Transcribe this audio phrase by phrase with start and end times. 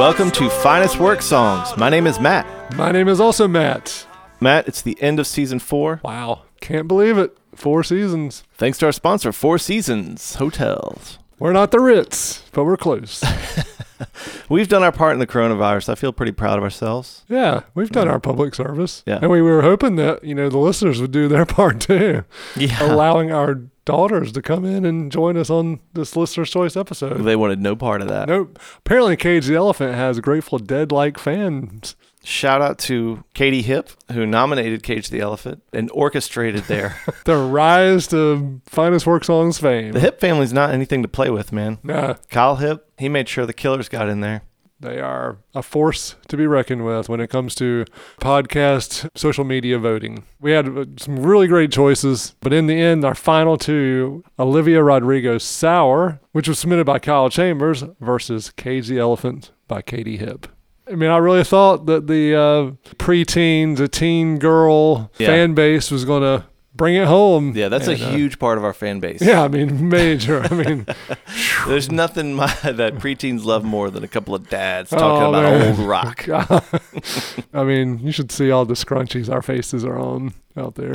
[0.00, 1.76] Welcome to Finest Work Songs.
[1.76, 2.74] My name is Matt.
[2.74, 4.06] My name is also Matt.
[4.40, 6.00] Matt, it's the end of season four.
[6.02, 6.44] Wow.
[6.62, 7.36] Can't believe it.
[7.54, 8.42] Four seasons.
[8.54, 11.18] Thanks to our sponsor, Four Seasons Hotels.
[11.38, 13.22] We're not the Ritz, but we're close.
[14.48, 15.90] We've done our part in the coronavirus.
[15.90, 17.26] I feel pretty proud of ourselves.
[17.28, 19.02] yeah, we've done our public service.
[19.06, 19.18] Yeah.
[19.20, 22.24] And we were hoping that, you know, the listeners would do their part too,
[22.56, 22.82] Yeah.
[22.82, 27.22] allowing our daughters to come in and join us on this listener's choice episode.
[27.24, 28.28] They wanted no part of that.
[28.28, 28.58] Nope.
[28.78, 31.96] Apparently, Cage the Elephant has Grateful Dead like fans.
[32.22, 36.96] Shout out to Katie Hip, who nominated Cage the Elephant and orchestrated their.
[37.24, 39.92] The rise to finest work songs fame.
[39.92, 41.78] the Hip family's not anything to play with, man.
[41.82, 44.42] Nah, Kyle Hip, he made sure the killers got in there.
[44.80, 47.84] They are a force to be reckoned with when it comes to
[48.20, 50.24] podcast social media voting.
[50.40, 55.44] We had some really great choices, but in the end, our final two Olivia Rodrigo's
[55.44, 60.46] Sour, which was submitted by Kyle Chambers, versus Cage the Elephant by Katie Hip.
[60.90, 65.28] I mean, I really thought that the uh, preteens, a teen girl Yeah.
[65.28, 66.46] fan base was going to
[66.80, 67.52] bring it home.
[67.54, 69.20] Yeah, that's And, a uh, huge part of our fan base.
[69.20, 70.40] Yeah, I mean, major.
[70.42, 70.86] I mean,
[71.66, 75.42] There's nothing my, that preteens love more than a couple of dads talking Oh, about
[75.42, 75.68] man.
[75.78, 76.26] old rock.
[77.52, 80.94] I mean, you should see all the scrunchies our faces are on out there.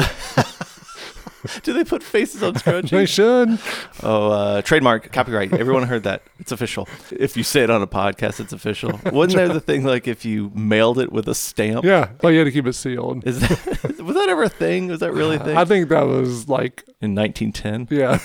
[1.63, 2.89] Do they put faces on scrunchies?
[2.89, 3.59] they should.
[4.03, 5.53] oh, uh, trademark, copyright.
[5.53, 6.23] Everyone heard that.
[6.39, 6.87] It's official.
[7.11, 8.99] If you say it on a podcast, it's official.
[9.11, 11.85] Wasn't there the thing like if you mailed it with a stamp?
[11.85, 13.25] Yeah, but you had to keep it sealed.
[13.27, 14.87] Is that, was that ever a thing?
[14.87, 15.57] Was that really a thing?
[15.57, 17.87] I think that was like, In 1910?
[17.97, 18.19] yeah,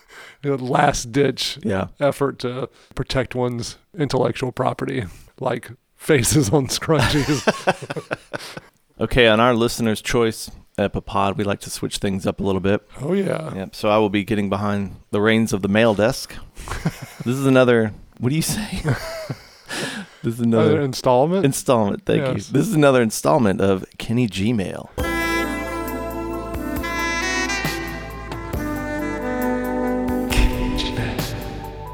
[0.42, 1.88] the last ditch Yeah.
[2.00, 5.04] effort to protect one's intellectual property,
[5.40, 7.42] like faces on scrunchies.
[9.02, 12.86] Okay, on our listener's choice epipod, we like to switch things up a little bit.
[13.00, 13.74] oh yeah, Yep.
[13.74, 16.36] So I will be getting behind the reins of the mail desk.
[17.24, 17.92] this is another.
[18.18, 18.80] What do you say?
[20.22, 21.44] this is another another installment.
[21.44, 22.06] installment.
[22.06, 22.48] Thank Yes.
[22.48, 22.52] you.
[22.52, 24.88] This is another installment of Kenny Gmail.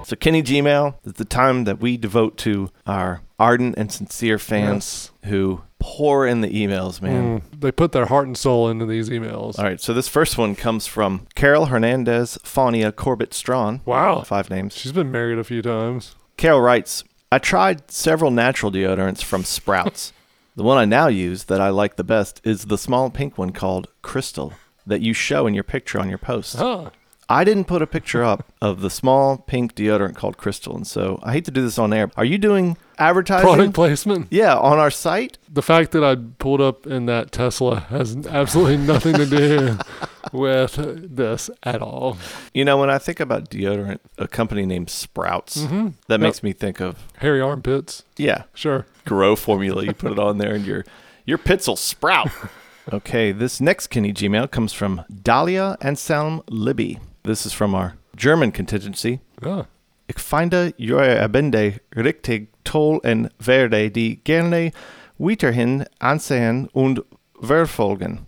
[0.05, 5.11] So Kenny Gmail is the time that we devote to our ardent and sincere fans
[5.27, 7.41] who pour in the emails, man.
[7.41, 9.59] Mm, they put their heart and soul into these emails.
[9.59, 13.81] All right, so this first one comes from Carol Hernandez Faunia Corbett Strawn.
[13.87, 14.77] Wow, Five names.
[14.77, 16.15] she's been married a few times.
[16.37, 20.13] Carol writes, I tried several natural deodorants from Sprouts.
[20.57, 23.53] the one I now use that I like the best is the small pink one
[23.53, 24.53] called Crystal
[24.87, 26.57] that you show in your picture on your post.
[26.57, 26.91] Huh.
[27.31, 31.19] I didn't put a picture up of the small pink deodorant called Crystal, and so
[31.23, 32.11] I hate to do this on air.
[32.17, 33.47] Are you doing advertising?
[33.47, 34.27] Product placement.
[34.31, 35.39] Yeah, on our site?
[35.53, 39.79] The fact that I pulled up in that Tesla has absolutely nothing to do
[40.33, 40.75] with
[41.17, 42.17] this at all.
[42.55, 45.89] You know, when I think about deodorant, a company named Sprouts, Mm-hmm.
[46.09, 48.05] that makes me think of, Hairy armpits.
[48.17, 48.87] yeah, Sure.
[49.05, 49.85] grow formula.
[49.85, 50.85] You put it on there and your
[51.25, 52.31] your pits will sprout.
[52.93, 56.99] okay, this next Kenny Gmail comes from Dahlia Anselm Libby.
[57.23, 59.21] This is from our German contingency.
[59.43, 59.67] Ah,
[60.09, 64.73] Ich finde eure Abende richtig toll und werde die gerne
[65.19, 67.03] weiterhin ansehen und
[67.41, 68.27] verfolgen.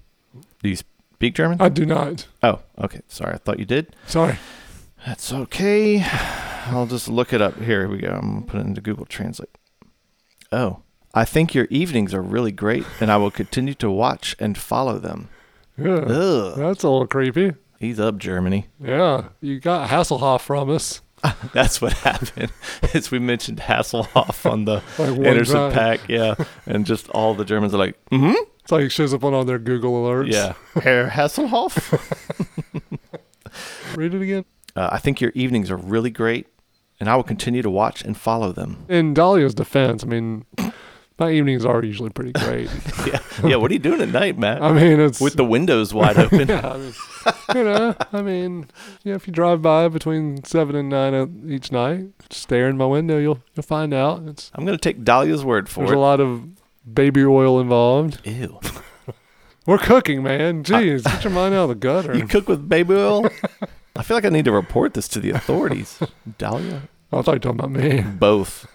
[0.62, 1.60] Do you speak German?
[1.60, 2.26] I do not.
[2.42, 3.00] Oh, okay.
[3.08, 3.94] Sorry, I thought you did.
[4.06, 4.38] Sorry.
[5.06, 6.04] That's okay.
[6.66, 7.60] I'll just look it up.
[7.60, 8.08] Here we go.
[8.08, 9.56] I'm going to put it into Google Translate.
[10.52, 10.82] Oh,
[11.14, 14.98] I think your evenings are really great, and I will continue to watch and follow
[14.98, 15.28] them.
[15.76, 16.04] Yeah.
[16.06, 16.58] Ugh.
[16.58, 17.54] That's a little creepy.
[17.78, 18.66] He's up, Germany.
[18.78, 19.28] Yeah.
[19.40, 21.00] You got Hasselhoff from us.
[21.52, 22.52] That's what happened.
[22.94, 26.34] As we mentioned Hasselhoff on the Like Anderson .Paak, yeah,
[26.66, 29.44] and just all the Germans are like, mm-hmm, It's like it shows up on all
[29.44, 30.32] their Google alerts.
[30.32, 31.76] yeah, Herr Hasselhoff.
[33.96, 34.44] Read it again.
[34.76, 36.46] uh, I think your evenings are really great,
[37.00, 38.86] and I will continue to watch and follow them.
[38.88, 40.44] In Dahlia's defense, I mean,
[41.20, 42.68] my evenings are usually pretty great.
[43.06, 43.56] yeah, yeah.
[43.56, 44.62] What are you doing at night, Matt?
[44.62, 46.48] I mean, it's With the windows wide open.
[46.48, 46.94] yeah, I mean,
[47.54, 48.68] you know, I mean,
[49.04, 53.18] yeah, if you drive by between seven and nine each night, stare in my window,
[53.18, 54.22] you'll you'll find out.
[54.26, 55.90] It's I'm gonna take Dahlia's word for there's it.
[55.90, 56.48] There's a lot of
[56.92, 58.20] baby oil involved.
[58.26, 58.58] Ew.
[59.66, 60.64] We're cooking, man.
[60.64, 62.16] Jeez, get your mind out of the gutter.
[62.16, 63.28] You cook with baby oil?
[63.94, 66.00] I feel like I need to report this to the authorities.
[66.38, 66.88] Dahlia?
[67.12, 68.00] I thought you were talking about me.
[68.00, 68.66] Both.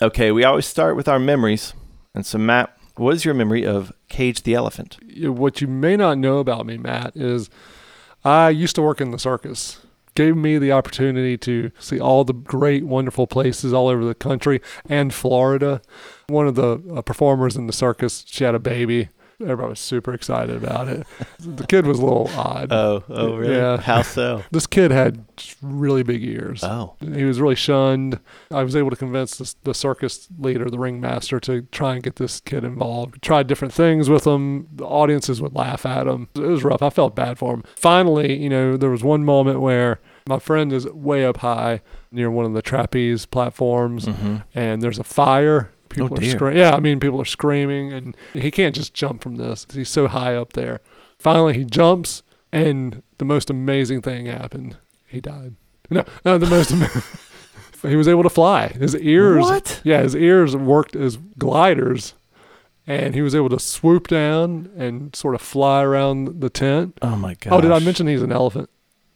[0.00, 1.74] Okay, we always start with our memories.
[2.14, 4.96] And so, Matt, what is your memory of Cage the Elephant?
[5.20, 7.50] What you may not know about me, Matt, is
[8.24, 9.80] I used to work in the circus.
[10.14, 14.60] Gave me the opportunity to see all the great, wonderful places all over the country
[14.88, 15.82] and Florida.
[16.28, 19.08] One of the uh, performers in the circus, she had a baby.
[19.40, 21.06] Everybody was super excited about it.
[21.38, 22.72] the kid was a little odd.
[22.72, 23.54] Oh, oh, really?
[23.54, 23.76] Yeah.
[23.76, 24.42] How so?
[24.50, 25.24] this kid had
[25.62, 26.64] really big ears.
[26.64, 28.18] Oh, He was really shunned.
[28.50, 32.16] I was able to convince the, the circus leader, the ringmaster, to try and get
[32.16, 33.22] this kid involved.
[33.22, 34.66] Tried different things with him.
[34.74, 36.28] The audiences would laugh at him.
[36.34, 36.82] It was rough.
[36.82, 37.62] I felt bad for him.
[37.76, 41.80] Finally, you know, there was one moment where my friend is way up high
[42.10, 44.36] near one of the trapeze platforms, mm-hmm.
[44.54, 45.70] and there's a fire.
[45.88, 46.58] People Oh, are screaming.
[46.58, 49.66] Yeah, I mean, people are screaming, and he can't just jump from this.
[49.72, 50.80] He's so high up there.
[51.18, 54.76] Finally, he jumps, and the most amazing thing happened.
[55.06, 55.56] He died.
[55.90, 56.70] No, no, the most.
[57.82, 58.68] he was able to fly.
[58.68, 59.40] His ears.
[59.42, 59.80] What?
[59.84, 62.14] Yeah, his ears worked as gliders,
[62.86, 66.98] and he was able to swoop down and sort of fly around the tent.
[67.02, 67.52] Oh my god.
[67.52, 68.68] Oh, did I mention he's an elephant?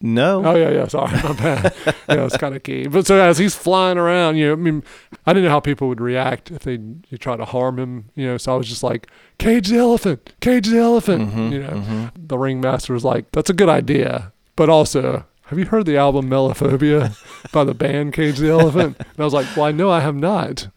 [0.05, 0.45] No.
[0.45, 0.89] Oh yeah, yeah.
[0.89, 1.73] Sorry, my bad.
[1.87, 2.89] yeah, it's kind of key.
[2.89, 4.83] But so as he's flying around, you know, I mean,
[5.27, 8.07] I didn't know how people would react if they you try to harm him.
[8.17, 9.07] You know, so I was just like,
[9.39, 11.33] cage the elephant, cage the elephant.
[11.33, 12.11] Mhm, You know, mhm.
[12.17, 15.25] the ringmaster was like, that's a good idea, but also.
[15.47, 17.15] Have you heard the album Melophobia
[17.53, 18.97] by the band Cage the Elephant?
[18.99, 20.69] And I was like, well, I know I have not.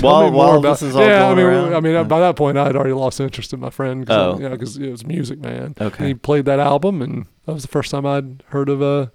[0.00, 1.74] While- while about this is all yeah, I mean, around?
[1.74, 2.02] I mean, Yeah.
[2.02, 4.06] by that point, I had already lost interest in my friend.
[4.06, 4.38] Cause Oh.
[4.38, 5.74] You know, because it was Music Man.
[5.80, 5.96] Okay.
[5.98, 9.06] And he played that album, and that was the first time I'd heard of uh,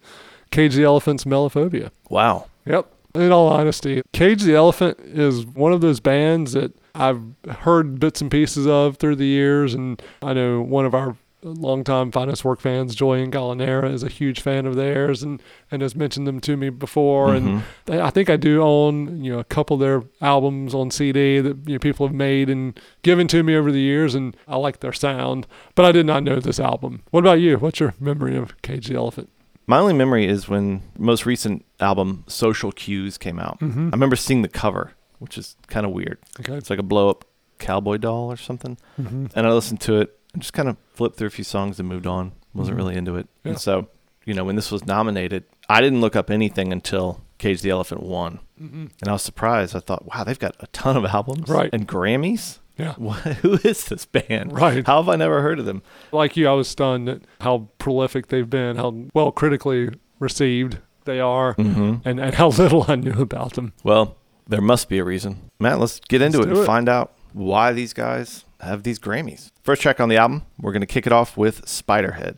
[0.51, 1.89] Cage the Elephant's Melophobia.
[2.09, 2.45] Wow.
[2.65, 2.87] Yep.
[3.15, 7.21] In all honesty, Cage the Elephant is one of those bands that I've
[7.59, 12.11] heard bits and pieces of through the years, and I know one of our longtime
[12.11, 16.27] finest work fans, Julian Gallinera, is a huge fan of theirs, and and has mentioned
[16.27, 17.61] them to me before, and Mhm.
[17.85, 21.39] they- I think I do own you know a couple of their albums on CD
[21.39, 24.57] that you know, people have made and given to me over the years, and I
[24.57, 25.47] like their sound.
[25.75, 27.01] But I did not know this album.
[27.11, 27.57] What about you?
[27.57, 29.29] What's your memory of Cage the Elephant?
[29.67, 33.59] My only memory is when most recent album Social Cues came out.
[33.59, 33.87] Mm-hmm.
[33.87, 36.17] I remember seeing the cover, which is kind of weird.
[36.39, 36.53] Okay.
[36.55, 37.25] It's like a blow up
[37.59, 38.75] cowboy doll or something.
[38.99, 39.27] Mm-hmm.
[39.35, 42.07] And I listened to it just kind of flipped through a few songs and moved
[42.07, 42.31] on.
[42.53, 42.79] Wasn't Mhm.
[42.79, 43.27] really into it.
[43.43, 43.51] Yeah.
[43.51, 43.87] And so,
[44.25, 48.03] you know, when this was nominated, I didn't look up anything until Cage the Elephant
[48.03, 48.39] won.
[48.61, 48.85] Mm-hmm.
[49.01, 49.75] And I was surprised.
[49.75, 51.69] I thought, wow, they've got a ton of albums Right.
[51.73, 52.59] and Grammys.
[52.77, 52.93] Yeah.
[52.97, 54.53] What, who is this band?
[54.53, 54.85] Right.
[54.85, 55.81] How have I never heard of them?
[56.11, 59.89] Like you, I was stunned at how prolific they've been, how well critically
[60.19, 62.07] received they are, Mm-hmm.
[62.07, 63.73] and, and how little I knew about them.
[63.83, 64.17] Well,
[64.47, 65.49] there must be a reason.
[65.59, 66.65] Matt, let's get into Let's it and it.
[66.65, 69.51] find out why these guys have these Grammys.
[69.63, 72.37] First track on the album, we're going to kick it off with Spiderhead.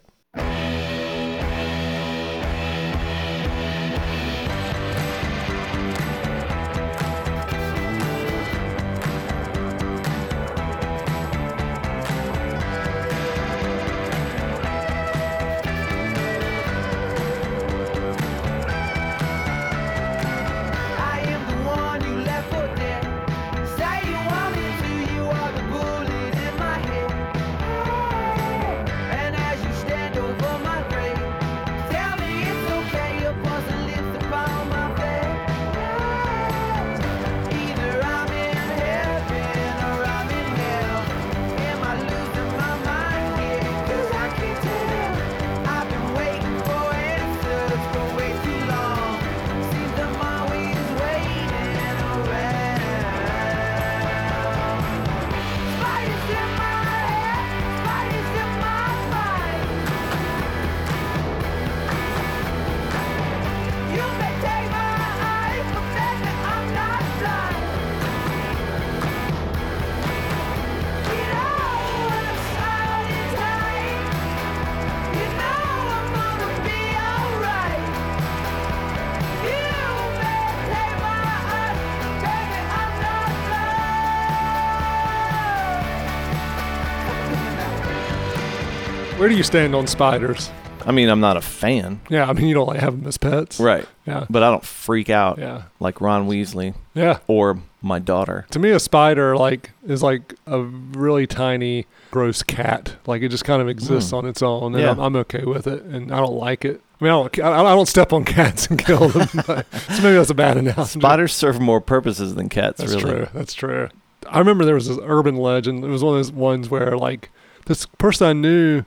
[89.24, 90.51] Where do you stand on spiders?
[90.86, 93.18] I mean, I'm not a fan, Yeah, I mean, you don't like have them as
[93.18, 93.58] pets.
[93.58, 93.88] right?
[94.06, 94.25] Yeah.
[94.30, 95.62] But I don't freak out Yeah.
[95.80, 97.20] like Ron Weasley Yeah.
[97.27, 98.46] or my daughter.
[98.51, 102.98] To me, a spider like is like a really tiny, gross cat.
[103.08, 104.18] Like it just kind of exists Mm.
[104.18, 104.92] on its own, and Yeah.
[104.92, 105.84] I'm, I'm okay with it.
[105.84, 106.82] And I don't like it.
[107.00, 109.30] I mean, I don't, I I don't step on cats and kill them.
[109.48, 111.00] But, so maybe that's a bad analogy.
[111.00, 113.03] Spiders serve more purposes than cats, That's really.
[113.20, 113.27] true.
[113.34, 113.88] That's true.
[114.30, 115.82] I remember there was this urban legend.
[115.86, 117.30] It was one of those ones where like
[117.68, 118.84] this person I knew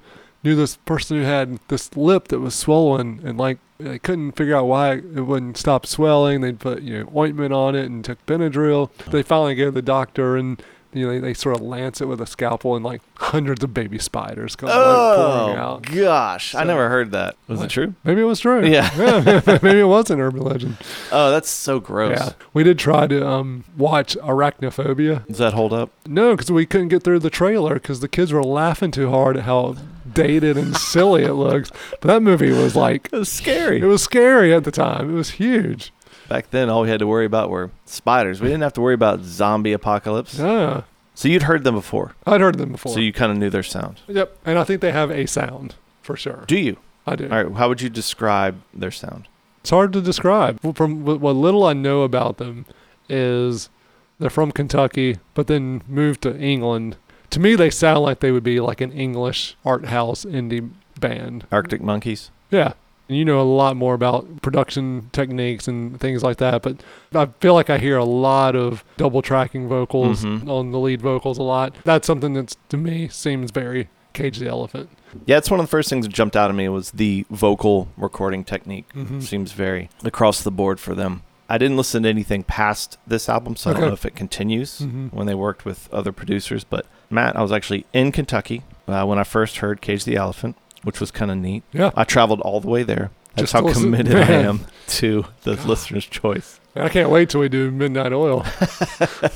[0.47, 4.57] knew this person who had this lip that was swollen and like they couldn't figure
[4.57, 6.41] out why it wouldn't stop swelling.
[6.41, 8.91] They'd put you know ointment on it and took Benadryl.
[9.11, 10.63] They finally go to the doctor and
[10.95, 13.75] You know, they, they sort of lance it with a scalpel and like hundreds of
[13.75, 15.83] baby spiders come like, pouring Oh out.
[15.83, 17.37] gosh, I never heard that.
[17.49, 17.93] Was it true?
[18.05, 18.65] Maybe it was true.
[18.67, 18.89] Yeah.
[19.63, 20.77] maybe it was an urban legend.
[21.13, 22.19] Oh, that's so gross.
[22.19, 22.33] Yeah.
[22.55, 25.27] We did try to um, watch Arachnophobia.
[25.27, 25.91] Does that hold up?
[26.07, 29.37] No, because we couldn't get through the trailer because the kids were laughing too hard
[29.37, 29.77] at how
[30.17, 31.71] dated and silly it looks.
[32.01, 33.81] But that movie was like, It was scary.
[33.81, 35.11] it was scary at the time.
[35.11, 35.93] It was huge.
[36.29, 38.41] Back then, all we had to worry about were spiders.
[38.41, 40.37] We didn't have to worry about zombie apocalypse.
[40.41, 40.83] Yeah.
[41.15, 42.93] So you'd heard them before, I'd heard them before.
[42.93, 44.01] so you kind of knew their sound.
[44.09, 44.37] yep.
[44.45, 46.45] And I think they have a sound for sure.
[46.49, 46.77] Do you?
[47.07, 47.29] I do.
[47.31, 47.57] All right.
[47.57, 49.29] How would you describe their sound?
[49.61, 50.61] It's hard to describe.
[50.77, 52.67] From what what little I know about them
[53.09, 53.71] is
[54.19, 56.97] they're from Kentucky, but then moved to England.
[57.31, 61.47] To me, they sound like they would be like an English art house indie band.
[61.53, 62.31] Arctic Monkeys.
[62.51, 62.73] Yeah.
[63.09, 66.79] And you know a lot more about production techniques and things like that, but
[67.15, 70.49] I feel like I hear a lot of double tracking vocals Mhm.
[70.49, 71.77] on the lead vocals a lot.
[71.85, 74.89] That's something that's to me seems very Cage the Elephant.
[75.25, 77.89] Yeah, it's one of the first things that jumped out at me was the vocal
[77.97, 78.87] recording technique.
[78.95, 79.23] Mhm.
[79.23, 81.23] Seems very across the board for them.
[81.49, 84.81] I didn't listen to anything past this album, so I don't know if it continues
[84.81, 85.13] Mhm.
[85.13, 86.65] when they worked with other producers.
[86.65, 90.57] But Matt, I was actually in Kentucky uh, when I first heard Cage the Elephant,
[90.83, 91.63] which was kind of neat.
[91.73, 91.91] Yeah.
[91.97, 93.11] I traveled all the way there.
[93.35, 96.59] That's Just how listen- committed I am to the listener's choice.
[96.75, 98.45] I can't wait till we do Midnight Oil.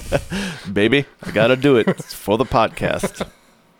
[0.72, 3.26] Baby, I got to do it It's for the podcast.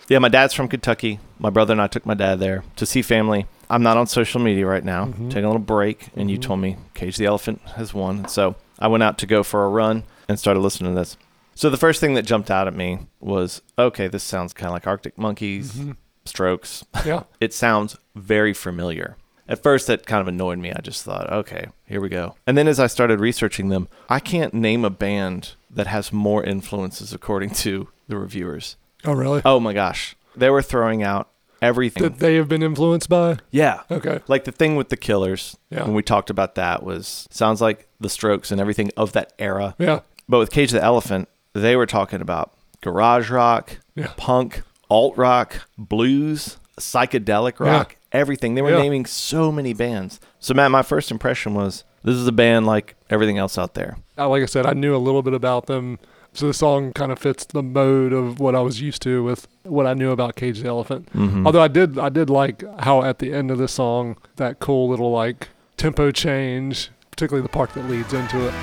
[0.09, 1.21] Yeah, my dad's from Kentucky.
[1.39, 3.47] My brother and I took my dad there to see family.
[3.69, 5.29] I'm not on social media right now, Mhm.
[5.31, 6.43] taking a little break, and you Mhm.
[6.43, 8.27] told me Cage the Elephant has won.
[8.29, 11.17] So I went out to go for a run and started listening to this.
[11.55, 14.73] So the first thing that jumped out at me was okay, this sounds kind of
[14.73, 15.97] like Arctic Monkeys, Mhm.
[16.25, 16.85] Strokes.
[17.05, 17.25] Yeah.
[17.41, 19.17] It sounds very familiar.
[19.49, 20.71] At first, that kind of annoyed me.
[20.73, 22.37] I just thought, okay, here we go.
[22.47, 26.45] And then as I started researching them, I can't name a band that has more
[26.45, 28.77] influences according to the reviewers.
[29.05, 29.43] Oh, really?
[29.45, 30.15] Oh my gosh.
[30.37, 31.29] They were throwing out
[31.61, 32.03] everything.
[32.05, 33.39] That they have been influenced by?
[33.51, 33.81] yeah.
[33.91, 34.21] Okay.
[34.29, 35.83] Like the thing with the Killers, Yeah.
[35.85, 39.75] when we talked about that, was sounds like the Strokes and everything of that era.
[39.79, 40.01] Yeah.
[40.29, 44.09] But with Cage the Elephant, they were talking about garage rock, Yeah.
[44.17, 47.71] punk, alt rock, blues, psychedelic Yeah.
[47.73, 48.55] rock, everything.
[48.55, 48.83] They were Yeah.
[48.83, 50.21] naming so many bands.
[50.39, 53.97] So, Matt, my first impression was this is a band like everything else out there.
[54.17, 55.99] Like I said, I knew a little bit about them.
[56.33, 59.49] So the song kind of fits the mode of what I was used to with
[59.65, 61.09] what I knew about Cage the Elephant.
[61.13, 61.45] Mhm.
[61.45, 64.89] Although I did, I did like how at the end of the song that cool
[64.89, 68.55] little like tempo change, particularly the part that leads into it.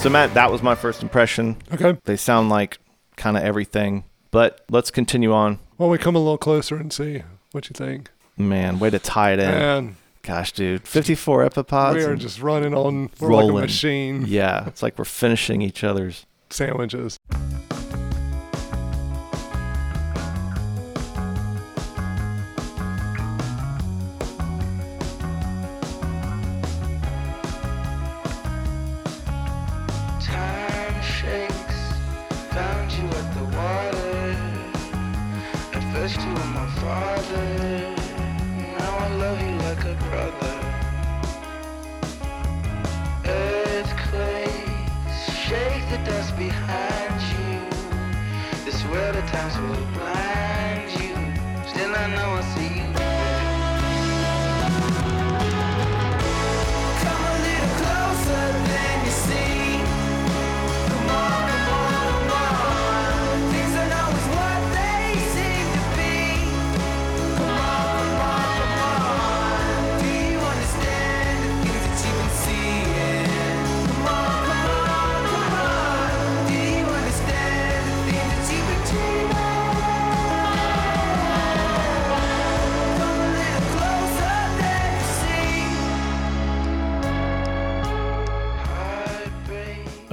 [0.00, 1.58] So, Matt, that was my first impression.
[1.74, 1.98] Okay.
[2.04, 2.78] They sound like
[3.16, 4.04] kind of everything.
[4.30, 5.58] But let's continue on.
[5.76, 8.10] Well, we come a little closer and see what you think.
[8.38, 9.50] Man, way to tie it in.
[9.50, 10.88] And Gosh, dude.
[10.88, 11.94] 54 epipods.
[11.96, 13.60] we are just running on we're like a rolling.
[13.60, 16.24] machine yeah, it's like we're finishing each other's.
[16.48, 17.18] sandwiches.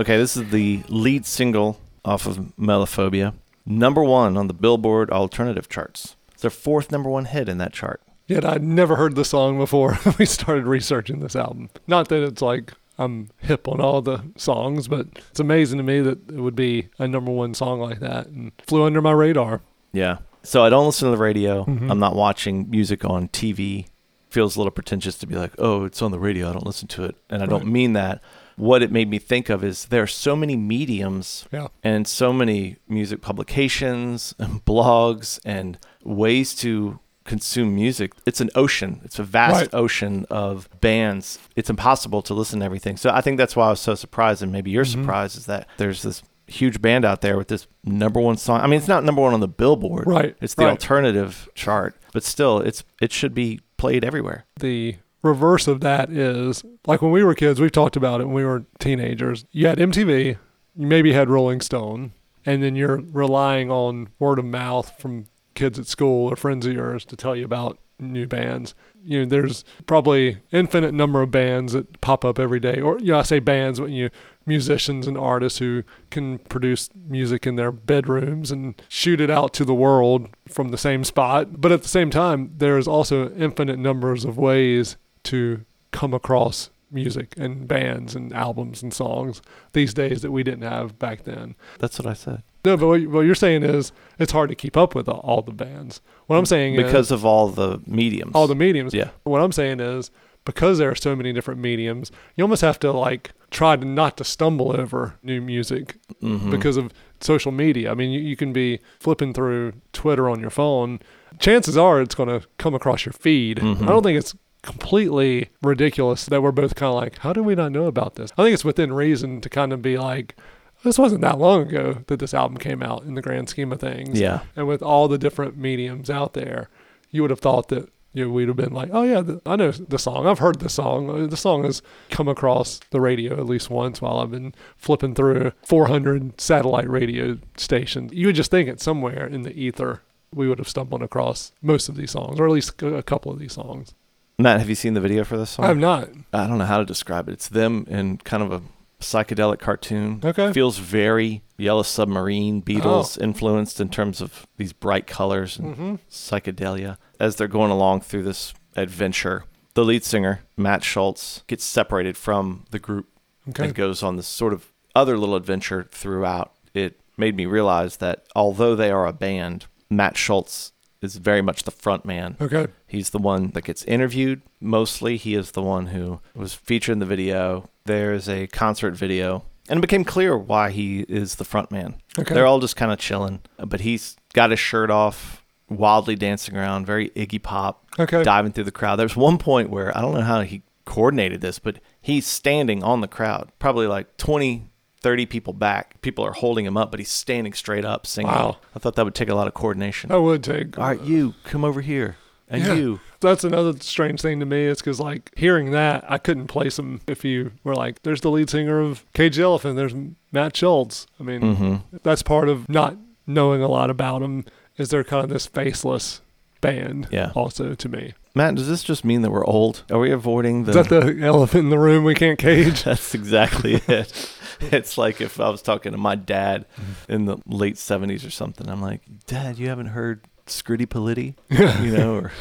[0.07, 3.33] Okay, this is the lead single off of Melophobia.
[3.65, 6.15] Number one on the Billboard alternative charts.
[6.31, 8.01] It's their fourth number one hit in that chart.
[8.25, 11.69] Yet I'd never heard the song before we started researching this album.
[11.87, 15.99] Not that it's like I'm hip on all the songs, but it's amazing to me
[15.99, 19.59] that it would be a number one song like that and flew under my radar.
[19.91, 20.19] Yeah.
[20.41, 21.65] So I don't listen to the radio.
[21.65, 21.91] Mhm.
[21.91, 23.87] I'm not watching music on TV.
[24.29, 26.49] Feels a little pretentious to be like, oh, it's on the radio.
[26.49, 27.17] I don't listen to it.
[27.29, 28.21] And I don't mean that.
[28.57, 31.67] What it made me think of is there are so many mediums Yeah.
[31.83, 38.13] and so many music publications and blogs and ways to consume music.
[38.25, 39.01] It's an ocean.
[39.03, 39.73] It's a vast Right.
[39.73, 41.39] ocean of bands.
[41.55, 42.97] It's impossible to listen to everything.
[42.97, 44.91] So I think that's why I was so surprised, and maybe you're Mhm.
[45.01, 48.61] surprised, is that there's this huge band out there with this number one song.
[48.61, 50.07] I mean, it's not number one on the Billboard.
[50.07, 50.71] Right, It's the right.
[50.71, 54.45] alternative chart, but still, it's it should be played everywhere.
[54.59, 54.95] the
[55.27, 58.45] reverse of that is like when we were kids, we've talked about it when we
[58.45, 59.45] were teenagers.
[59.51, 60.37] You had MTV,
[60.75, 62.13] you maybe had Rolling Stone,
[62.45, 66.73] and then you're relying on word of mouth from kids at school or friends of
[66.73, 68.75] yours to tell you about new bands.
[69.03, 73.11] You know, there's probably infinite number of bands that pop up every day, or you
[73.11, 74.09] know, I say bands, but you
[74.45, 79.65] musicians and artists who can produce music in their bedrooms and shoot it out to
[79.65, 81.59] the world from the same spot.
[81.59, 84.95] But at the same time, there's also infinite numbers of ways
[85.27, 89.41] to come across music and bands and albums and songs
[89.73, 91.53] these days that we didn't have back then.
[91.79, 92.43] That's what I said.
[92.63, 95.51] No, but what, what you're saying is it's hard to keep up with all, the
[95.51, 95.99] bands.
[96.27, 98.31] What I'm saying is Because is of all the mediums.
[98.35, 98.93] all the mediums.
[98.93, 99.09] Yeah.
[99.23, 100.11] What I'm saying is
[100.45, 104.15] because there are so many different mediums, you almost have to like try to not
[104.17, 106.49] to stumble over new music Mhm.
[106.51, 107.91] because of social media.
[107.91, 110.99] I mean, you, you can be flipping through Twitter on your phone.
[111.39, 113.57] Chances are it's going to come across your feed.
[113.57, 113.83] Mhm.
[113.83, 114.33] I don't think it's
[114.67, 118.31] completely ridiculous that we're both kind of like, how do we not know about this?
[118.37, 120.35] I think it's within reason to kind of be like,
[120.83, 123.79] this wasn't that long ago that this album came out in the grand scheme of
[123.79, 124.19] things.
[124.19, 124.41] Yeah.
[124.55, 126.69] And with all the different mediums out there,
[127.09, 129.55] you would have thought that you know, we'd have been like, oh yeah, th- I
[129.55, 130.27] know the song.
[130.27, 131.09] I've heard the song.
[131.09, 135.13] Uh, The song has come across the radio at least once while I've been flipping
[135.15, 138.11] through 400 satellite radio stations.
[138.13, 140.01] You would just think it somewhere in the ether
[140.33, 143.39] we would have stumbled across most of these songs, or at least a couple of
[143.39, 143.93] these songs.
[144.39, 145.65] Matt, have you seen the video for this song?
[145.65, 146.09] I have not.
[146.31, 147.33] I don't know how to describe it.
[147.33, 148.61] It's them in kind of a
[148.99, 150.21] psychedelic cartoon.
[150.23, 150.53] Okay.
[150.53, 155.95] Feels very Yellow Submarine, Beatles influenced in terms of these bright colors and Mm-hmm.
[156.11, 156.97] psychedelia.
[157.19, 162.65] As they're going along through this adventure, the lead singer, Matt Schultz, gets separated from
[162.69, 163.07] the group
[163.49, 163.65] Okay.
[163.65, 166.53] and goes on this sort of other little adventure throughout.
[166.75, 171.63] It made me realize that although they are a band, Matt Schultz is very much
[171.63, 172.35] the front man.
[172.41, 172.67] Okay.
[172.87, 174.41] He's the one that gets interviewed.
[174.59, 177.69] Mostly, he is the one who was featured in the video.
[177.85, 181.95] There's a concert video, and it became clear why he is the front man.
[182.19, 182.33] Okay.
[182.33, 186.85] They're all just kind of chilling, but he's got his shirt off, wildly dancing around,
[186.85, 188.23] very Iggy Pop, Okay.
[188.23, 188.95] diving through the crowd.
[188.97, 193.01] There's one point where I don't know how he coordinated this, but he's standing on
[193.01, 194.67] the crowd, probably like 20,
[195.01, 196.01] 30 people back.
[196.01, 198.31] People are holding him up, but he's standing straight up singing.
[198.31, 198.57] Wow.
[198.75, 200.11] I thought that would take a lot of coordination.
[200.11, 200.77] I would take.
[200.77, 202.17] All right, you come over here,
[202.49, 202.73] and Yeah.
[202.73, 202.99] you.
[203.19, 204.65] That's another strange thing to me.
[204.65, 208.29] Is because like hearing that, I couldn't place him if you were like, "There's the
[208.31, 209.95] lead singer of Cage Elephant." There's
[210.31, 211.07] Matt Schultz.
[211.19, 211.97] I mean, Mm-hmm.
[212.03, 214.45] that's part of not knowing a lot about him.
[214.77, 216.21] Is they're kind of this faceless
[216.61, 217.07] band?
[217.11, 217.31] Yeah.
[217.35, 219.83] Also, to me, Matt, does this just mean that we're old?
[219.91, 220.77] Are we avoiding the?
[220.77, 222.83] is that the elephant in the room we can't cage?
[222.85, 224.31] That's exactly it.
[224.59, 227.11] It's like if I was talking to my dad mm-hmm.
[227.11, 228.69] in the late '70s or something.
[228.69, 231.35] I'm like, Dad, you haven't heard Scritti Politti,
[231.83, 232.31] you know, or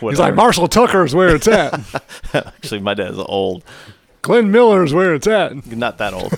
[0.00, 0.10] whatever.
[0.10, 1.80] He's like Marshall Tucker's where it's at.
[2.34, 3.64] Actually, my dad's old,
[4.22, 5.66] Glenn Miller's where it's at.
[5.66, 6.32] not that old.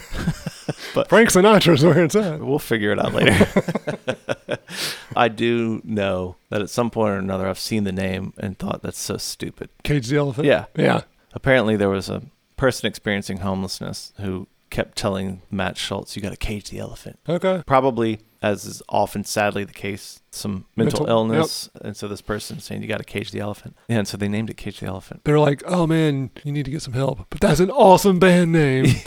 [1.09, 2.41] Frank Sinatra's where it's at.
[2.41, 4.59] We'll figure it out later.
[5.17, 8.83] I do know that at some point or another, I've seen the name and thought
[8.83, 9.71] that's so stupid.
[9.83, 10.47] Cage the elephant.
[10.47, 10.67] Yeah.
[10.77, 11.03] Yeah.
[11.35, 12.23] Apparently, there was a
[12.57, 17.63] person experiencing homelessness who kept telling Matt Schultz, "You got to cage the elephant." Okay.
[17.67, 22.57] Probably, as is often sadly the case, some mental, Mental- illness, and so this person
[22.59, 24.81] is saying, "You got to cage the elephant." Yeah, and so they named it "Cage
[24.81, 27.27] the Elephant." They're like, oh man, you need to get some help.
[27.31, 28.87] But that's an awesome band name.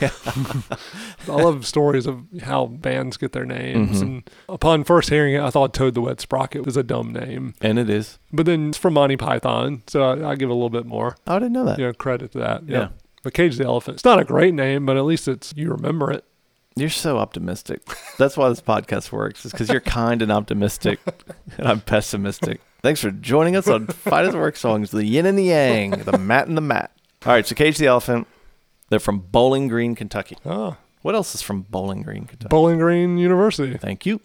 [1.28, 3.98] I love stories of how bands get their names.
[3.98, 4.02] Mhm.
[4.02, 7.54] And upon first hearing it, I thought Toad the Wet Sprocket was a dumb name.
[7.60, 8.18] And it is.
[8.32, 11.36] But then it's from Monty Python, so I, I give a little bit more Oh,
[11.36, 11.78] I didn't know that.
[11.78, 12.68] you know, credit to that.
[12.68, 12.88] Yeah.
[13.22, 16.12] But Cage the Elephant, it's not a great name, but at least it's you remember
[16.12, 16.24] it.
[16.78, 17.80] You're so optimistic.
[18.18, 19.46] That's why this podcast works.
[19.46, 21.00] Is because you're kind and optimistic,
[21.56, 22.60] and I'm pessimistic.
[22.82, 26.48] Thanks for joining us on Finest Work songs, the yin and the yang, the Matt
[26.48, 26.92] and the Matt.
[27.24, 28.26] All right, so Cage the Elephant.
[28.90, 30.36] They're from Bowling Green, Kentucky.
[30.44, 30.76] Oh.
[31.00, 32.50] What else is from Bowling Green, Kentucky?
[32.50, 33.78] Bowling Green University.
[33.78, 34.20] Thank you.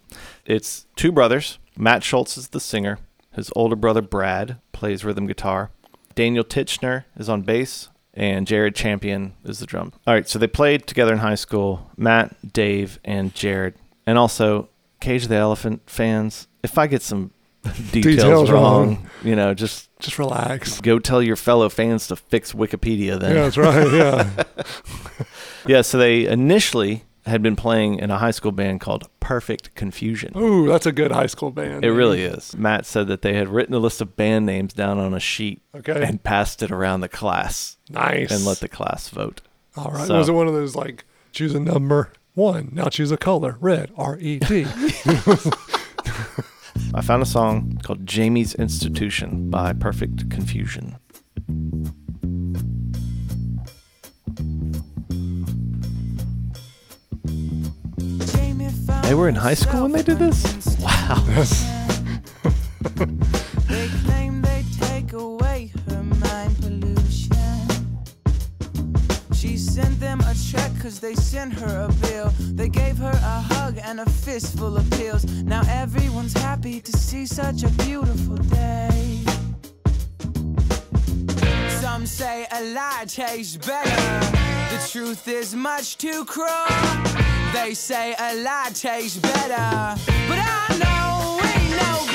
[0.46, 1.58] It's two brothers.
[1.78, 3.00] Matt Schultz is the singer.
[3.32, 5.72] His older brother Brad plays rhythm guitar.
[6.16, 9.94] Daniel Tichenor is on bass, and Jared Champion is the drum.
[10.08, 11.90] All right, so they played together in high school.
[11.98, 14.70] Matt, Dave, and Jared, and also
[15.00, 16.48] Cage the Elephant fans.
[16.64, 17.32] If I get some
[17.92, 18.88] details, Details wrong.
[18.96, 19.10] wrong.
[19.24, 20.82] You know, just Just relax.
[20.82, 23.36] go tell your fellow fans to fix Wikipedia then.
[23.36, 23.92] Yeah, that's right.
[23.94, 24.44] Yeah.
[25.68, 30.34] Yeah, so they initially had been playing in a high school band called Perfect Confusion.
[30.36, 31.86] Ooh, that's a good high school band.
[31.86, 32.56] It really is.
[32.58, 35.62] Matt said that they had written a list of band names down on a sheet
[35.76, 36.04] Okay.
[36.04, 38.32] and passed it around the class nice.
[38.32, 39.42] and let the class vote.
[39.78, 40.08] All right.
[40.08, 42.70] so- Was it one of those like choose a number one?
[42.74, 43.58] Now choose a color.
[43.60, 43.92] Red.
[43.98, 44.66] R E D.
[46.94, 50.98] I found a song called Jamie's Institution by Perfect Confusion.
[59.12, 60.78] They were in high school when they did this?
[60.80, 61.22] Wow.
[63.68, 67.68] They claim they take away her mind pollution.
[69.34, 72.32] She sent them a check cause they sent her a bill.
[72.54, 75.26] They gave her a hug and a fistful of pills.
[75.44, 79.26] Now everyone's happy to see such a beautiful day.
[81.82, 84.20] Some say a lie tastes better.
[84.74, 87.21] The truth is much too cruel.
[87.54, 89.98] They say a lie tastes better.
[90.28, 92.06] But I know we know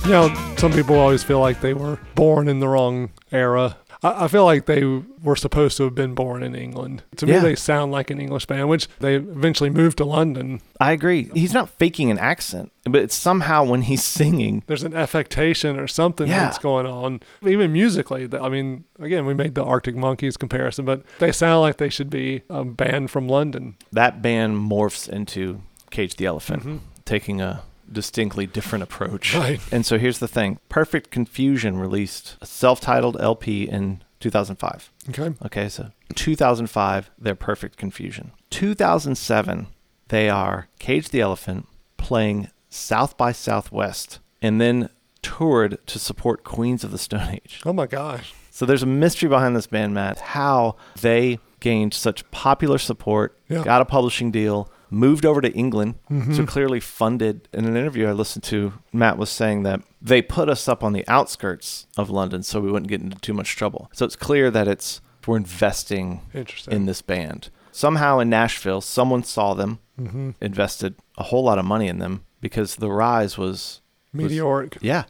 [0.00, 0.06] better.
[0.06, 3.76] You know, some people always feel like they were born in the wrong era.
[4.02, 4.84] I, I feel like they
[5.22, 7.02] were supposed to have been born in England.
[7.16, 10.60] To me, they sound like an English band, which they eventually moved to London.
[10.80, 11.30] I agree.
[11.34, 15.86] He's not faking an accent, but it's somehow when he's singing, There's an affectation or
[15.86, 16.44] something Yeah.
[16.44, 17.20] that's going on.
[17.46, 21.76] Even musically, I mean, again, we made the Arctic Monkeys comparison, but they sound like
[21.76, 23.76] they should be a band from London.
[23.92, 25.60] that band morphs into
[25.90, 26.76] Cage the Elephant, mm-hmm.
[27.04, 27.62] taking a
[27.92, 29.34] distinctly different approach.
[29.34, 29.60] Right.
[29.70, 34.92] And so here's the thing Perfect Confusion released a self titled LP in 2005.
[35.10, 35.34] Okay.
[35.44, 38.32] Okay, so 2005, they're Perfect Confusion.
[38.50, 39.66] 2007,
[40.08, 44.88] they are Cage the Elephant playing South by Southwest and then
[45.22, 47.60] toured to support Queens of the Stone Age.
[47.64, 48.32] Oh my gosh.
[48.50, 53.62] So there's a mystery behind this band, Matt, how they gained such popular support, Yeah.
[53.64, 55.94] got a publishing deal, moved over to England,
[56.34, 57.48] so clearly funded.
[57.52, 60.92] In an interview I listened to, Matt was saying that they put us up on
[60.92, 63.90] the outskirts of London so we wouldn't get into too much trouble.
[63.92, 66.20] So it's clear that it's we're investing
[66.68, 67.48] in this band.
[67.70, 70.30] Somehow in Nashville, someone saw them, Mm-hmm.
[70.40, 74.78] invested a whole lot of money in them because the rise was Meteoric.
[74.80, 75.04] yeah.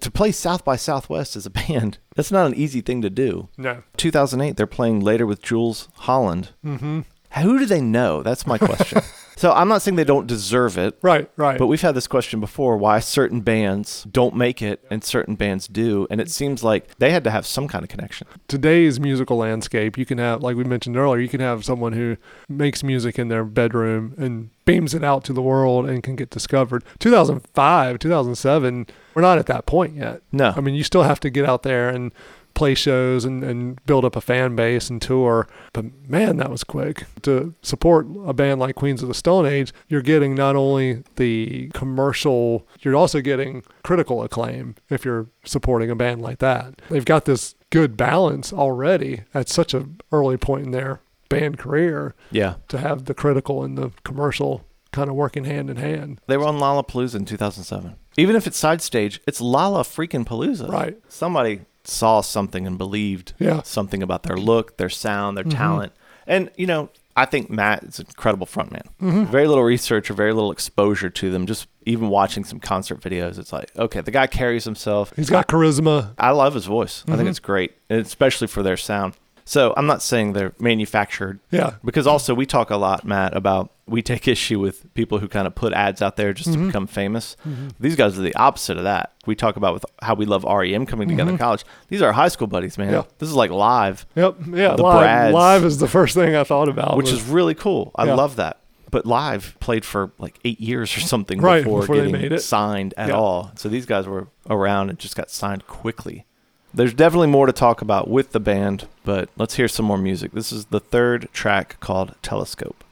[0.00, 3.48] To play South by Southwest as a band, that's not an easy thing to do.
[3.56, 3.84] No.
[3.96, 6.50] 2008, they're playing later with Jools Holland.
[6.64, 7.02] Mm-hmm.
[7.40, 8.22] Who do they know?
[8.24, 9.02] That's my question.
[9.36, 11.58] so I'm not saying they don't deserve it, Right, right.
[11.58, 15.66] but we've had this question before why certain bands don't make it and certain bands
[15.68, 16.06] do.
[16.10, 18.26] And it seems like they had to have some kind of connection.
[18.48, 22.16] today's musical landscape, you can have, like we mentioned earlier, you can have someone who
[22.48, 26.30] makes music in their bedroom and beams it out to the world and can get
[26.30, 26.82] discovered.
[27.00, 30.22] 2005, 2007, we're not at that point yet.
[30.32, 30.52] No.
[30.56, 32.12] I mean, you still have to get out there and
[32.54, 35.48] play shows and, and build up a fan base and tour.
[35.72, 37.04] But man, that was quick.
[37.22, 41.70] To support a band like Queens of the Stone Age, you're getting not only the
[41.74, 46.80] commercial, you're also getting critical acclaim if you're supporting a band like that.
[46.90, 52.14] They've got this good balance already at such an early point in their band career
[52.30, 52.54] Yeah.
[52.68, 56.20] to have the critical and the commercial kind of working hand in hand.
[56.28, 57.96] They were on Lollapalooza in 2007.
[58.16, 60.68] Even if it's side stage, it's Lala freaking Palooza.
[60.68, 60.96] Right.
[61.08, 63.62] Somebody saw something and believed Yeah.
[63.62, 65.58] something about their look, their sound, their mm-hmm.
[65.58, 65.92] talent.
[66.26, 68.86] And, you know, I think Matt is an incredible frontman.
[69.00, 69.24] Mm-hmm.
[69.26, 71.46] Very little research or very little exposure to them.
[71.46, 75.12] Just even watching some concert videos, it's like, okay, the guy carries himself.
[75.14, 76.14] He's got charisma.
[76.18, 77.04] I love his voice.
[77.06, 77.28] I think mm-hmm.
[77.28, 79.14] it's great, and especially for their sound.
[79.44, 81.38] So I'm not saying they're manufactured.
[81.50, 81.74] Yeah.
[81.84, 85.46] Because also we talk a lot, Matt, about we take issue with people who kind
[85.46, 86.68] of put ads out there just to mm-hmm.
[86.68, 87.36] become famous.
[87.46, 87.68] Mm-hmm.
[87.78, 89.12] These guys are the opposite of that.
[89.26, 91.44] We talk about with how we love REM coming together in mm-hmm.
[91.44, 91.64] college.
[91.88, 92.92] These are our high school buddies, man.
[92.92, 93.02] Yeah.
[93.18, 94.36] This is like live, Yep.
[94.48, 94.76] Yeah.
[94.76, 95.34] The live, Brads.
[95.34, 96.96] live is the first thing I thought about.
[96.96, 97.92] which was- is really cool.
[97.94, 98.14] I Yeah.
[98.14, 98.58] love that.
[98.90, 103.08] But live played for like eight years or something Right, before, before getting signed at
[103.08, 103.16] Yeah.
[103.16, 103.50] all.
[103.56, 106.26] So these guys were around and just got signed quickly.
[106.74, 110.32] There's definitely more to talk about with the band, but let's hear some more music.
[110.32, 112.83] This is the third track called Telescope.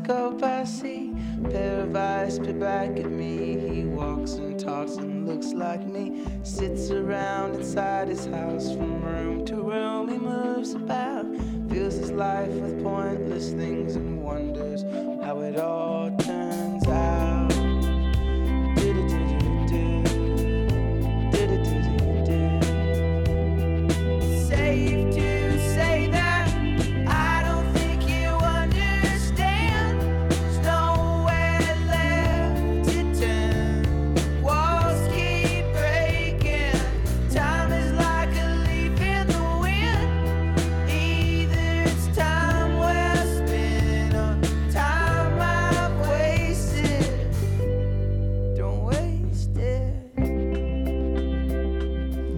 [0.00, 1.14] Telescope, I see
[1.50, 3.58] pair of eyes peer back at me.
[3.58, 6.24] He walks and talks and looks like me.
[6.42, 10.08] Sits around inside his house from room to room.
[10.08, 11.26] He moves about,
[11.68, 14.82] fills his life with pointless things and wonders
[15.22, 16.39] how it all turns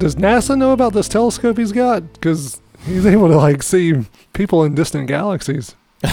[0.03, 2.13] Does NASA know about this telescope he's got?
[2.15, 5.77] Because he's able to like see people in distant galaxies.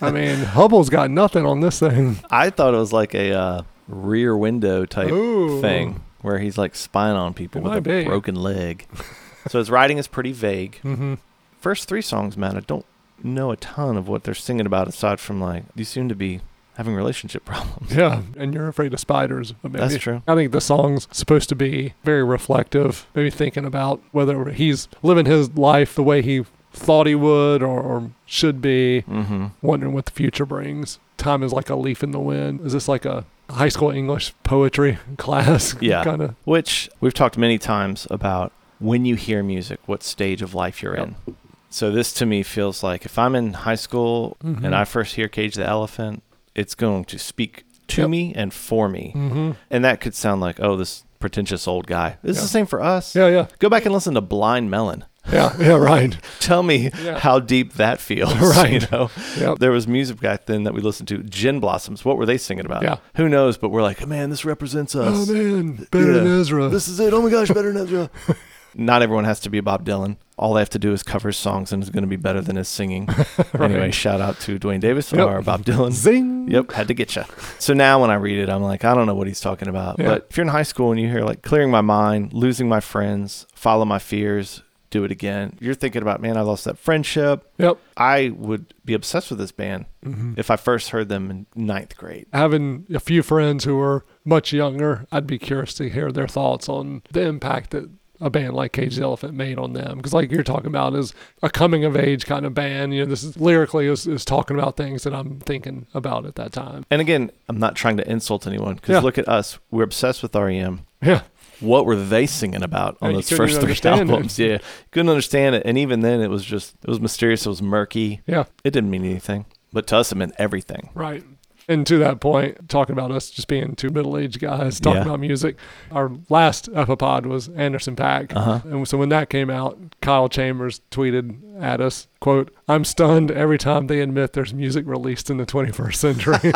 [0.00, 2.18] I mean, Hubble's got nothing on this thing.
[2.30, 5.60] I thought it was like a uh, rear window type Ooh.
[5.60, 8.04] thing where he's like spying on people It with a be.
[8.04, 8.86] broken leg.
[9.48, 10.78] so his writing is pretty vague.
[10.80, 11.14] hmm
[11.60, 12.86] First three songs, man, I don't
[13.22, 16.40] know a ton of what they're singing about aside from like you seem to be
[16.78, 17.94] having relationship problems.
[17.94, 19.52] Yeah, and you're afraid of spiders.
[19.62, 20.22] Maybe, That's true.
[20.26, 25.26] I think the song's supposed to be very reflective, maybe thinking about whether he's living
[25.26, 29.46] his life the way he thought he would or, or should be, Mm-hmm.
[29.60, 30.98] wondering what the future brings.
[31.16, 32.60] Time is like a leaf in the wind.
[32.64, 35.74] Is this like a high school English poetry class?
[35.80, 36.04] Yeah.
[36.04, 36.34] kind of.
[36.44, 40.96] Which we've talked many times about when you hear music, what stage of life you're
[40.96, 41.08] Yep.
[41.26, 41.36] in.
[41.70, 44.62] So this to me feels like if I'm in high school Mhm.
[44.64, 46.22] and I first hear Cage the Elephant,
[46.58, 48.10] it's going to speak to Yep.
[48.10, 49.12] me and for me.
[49.16, 49.52] Mm-hmm.
[49.70, 52.18] And that could sound like, oh, this pretentious old guy.
[52.22, 53.14] This is the same for us.
[53.14, 55.04] Yeah, yeah, Go back and listen to Blind Melon.
[55.32, 55.72] yeah, yeah.
[55.76, 56.16] Right.
[56.40, 57.18] Tell me Yeah.
[57.18, 58.34] how deep that feels.
[58.56, 58.82] Right.
[58.82, 59.10] You know?
[59.38, 59.58] Yep.
[59.58, 62.04] There was music back then that we listened to, Gin Blossoms.
[62.04, 62.82] What were they singing about?
[62.82, 62.96] Yeah.
[63.16, 63.56] Who knows?
[63.58, 65.28] But we're like, man, this represents us.
[65.28, 66.68] Oh man, better than Ezra.
[66.68, 67.12] This is it.
[67.12, 68.10] Oh my gosh, better than Ezra.
[68.74, 70.16] Not everyone has to be Bob Dylan.
[70.38, 72.40] All they have to do is cover his songs and it's going to be better
[72.40, 73.08] than his singing.
[73.58, 75.26] Anyway, shout out to Dwayne Davis Yep.
[75.28, 75.92] or Bob Dylan.
[75.92, 76.48] Zing.
[76.48, 77.24] Yep, had to get you.
[77.58, 79.98] So now when I read it, I'm like, I don't know what he's talking about.
[79.98, 80.06] Yeah.
[80.08, 82.80] But if you're in high school and you hear like clearing my mind, losing my
[82.80, 87.52] friends, follow my fears, do it again, you're thinking about, man, I lost that friendship.
[87.58, 87.78] Yep.
[87.96, 91.96] I would be obsessed with this band hmm if I first heard them in ninth
[91.96, 92.26] grade.
[92.32, 96.68] Having a few friends who are much younger, I'd be curious to hear their thoughts
[96.68, 99.96] on the impact that a band like Cage the Elephant made on them.
[99.98, 102.94] Because, like you're talking about, is a coming of age kind of band.
[102.94, 106.34] You know, this is lyrically is, is talking about things that I'm thinking about at
[106.36, 106.84] that time.
[106.90, 109.00] And again, I'm not trying to insult anyone because Yeah.
[109.00, 109.58] look at us.
[109.70, 110.86] We're obsessed with REM.
[111.02, 111.22] Yeah.
[111.60, 114.12] What were they singing about on Yeah, those first three understand it.
[114.12, 114.38] albums?
[114.38, 114.58] Yeah,
[114.92, 115.62] couldn't understand it.
[115.64, 117.46] And even then, it was just it was mysterious.
[117.46, 118.20] It was murky.
[118.26, 118.44] Yeah.
[118.64, 119.44] It didn't mean anything.
[119.72, 120.90] But to us, it meant everything.
[120.94, 121.24] Right.
[121.70, 125.02] And to that point, talking about us just being two middle aged guys talking Yeah.
[125.08, 125.56] about music,
[125.92, 128.34] our last Epipod was Anderson .Paak.
[128.34, 128.60] Uh-huh.
[128.64, 133.58] And so when that came out, Kyle Chambers tweeted at us, quote, I'm stunned every
[133.58, 136.52] time they admit there's music released in the 21st century.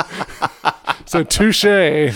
[1.05, 2.15] so touche.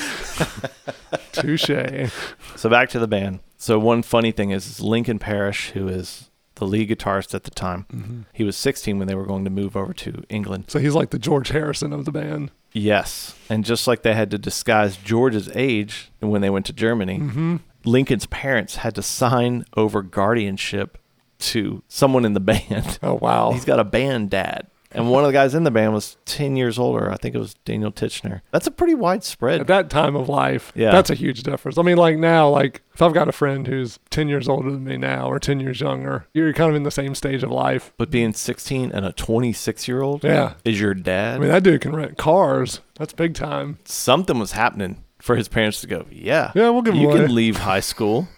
[1.32, 2.10] touche.
[2.56, 3.40] So back to the band.
[3.58, 7.50] So one funny thing is, is Lincoln Parish, who is the lead guitarist at the
[7.50, 10.64] time, he was 16 when they were going to move over to England.
[10.68, 12.50] So he's like the George Harrison of the band.
[12.72, 17.18] Yes, and just like they had to disguise George's age when they went to Germany,
[17.18, 17.56] Mm-hmm.
[17.84, 20.98] Lincoln's parents had to sign over guardianship
[21.38, 22.98] to someone in the band.
[23.02, 23.52] Oh, wow.
[23.54, 24.66] He's got a band dad.
[24.92, 27.10] And one of the guys in the band was 10 years older.
[27.10, 28.40] I think it was Daniel Tichenor.
[28.52, 30.92] That's a pretty widespread At that time of life, Yeah.
[30.92, 31.76] that's a huge difference.
[31.76, 34.84] I mean, like now, like if I've got a friend who's 10 years older than
[34.84, 37.92] me now or 10 years younger, you're kind of in the same stage of life.
[37.98, 40.54] But being 16 and a 26 year old Yeah.
[40.64, 41.36] is your dad.
[41.36, 42.80] I mean, that dude can rent cars.
[42.98, 43.78] That's big time.
[43.84, 47.26] something was happening for his parents to go, yeah, Yeah, we'll give him you away.
[47.26, 48.28] can leave high school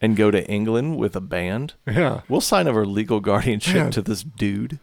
[0.00, 1.74] and go to England with a band.
[1.86, 2.20] Yeah.
[2.28, 3.90] We'll sign over legal guardianship Man.
[3.92, 4.78] to this dude.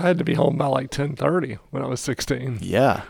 [0.00, 2.58] I had to be home by like 10:30 when I was 16.
[2.60, 3.02] Yeah.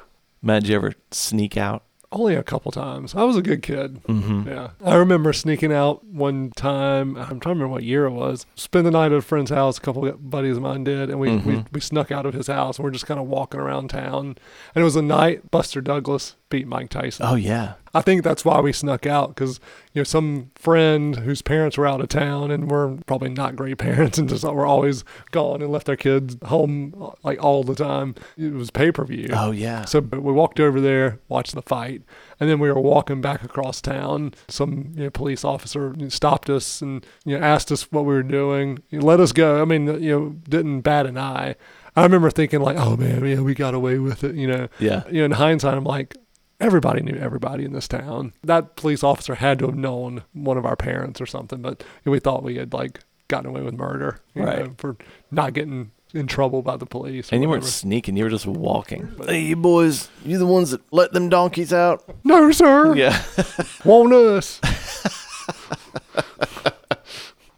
[0.42, 1.85] Matt, did you ever sneak out?
[2.12, 3.14] Only a couple times.
[3.14, 4.03] I was a good kid.
[4.05, 4.48] Mm-hmm.
[4.48, 4.70] Yeah.
[4.85, 7.16] I remember sneaking out one time.
[7.16, 8.46] I'm trying to remember what year it was.
[8.57, 9.79] Spend the night at a friend's house.
[9.79, 11.09] A couple of buddies of mine did.
[11.09, 11.66] And we, we, Mhm.
[11.72, 12.79] we snuck out of his house.
[12.79, 14.37] And we're just kind of walking around town.
[14.74, 17.24] And it was a night Buster Douglas beat Mike Tyson.
[17.26, 17.74] Oh, yeah.
[17.92, 19.58] I think that's why we snuck out because
[19.92, 23.78] you know some friend whose parents were out of town and were probably not great
[23.78, 27.74] parents and just were always gone and left their kids home uh, like all the
[27.74, 28.14] time.
[28.36, 29.28] It was pay per view.
[29.32, 29.84] Oh, yeah.
[29.86, 32.02] So but we walked over there, watched the fight,
[32.38, 34.34] and then we were walking back across town.
[34.48, 38.22] Some you know, police officer stopped us and you know asked us what we were
[38.22, 38.78] doing.
[38.92, 39.60] Know, let us go.
[39.60, 41.56] I mean, you know, didn't bat an eye.
[41.96, 44.36] I remember thinking like, oh man, yeah, we got away with it.
[44.36, 45.02] You know, yeah.
[45.08, 46.16] you know, in hindsight, I'm like,
[46.61, 48.33] everybody knew everybody in this town.
[48.44, 52.18] That police officer had to have known one of our parents or something, but we
[52.20, 54.64] thought we had like gotten away with murder, you Right.
[54.66, 54.96] know, for
[55.31, 57.31] not getting in trouble by the police.
[57.31, 59.12] or And you weren't sneaking, you were just walking.
[59.27, 62.03] Hey, you boys, you the ones that let them donkeys out?
[62.25, 62.94] No, sir.
[62.96, 63.23] Yeah.
[63.85, 64.61] Want us?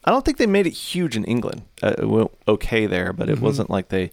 [0.05, 1.63] I don't think they made it huge in England.
[1.83, 3.43] Uh, it went okay there, but it Mhm.
[3.43, 4.11] wasn't like they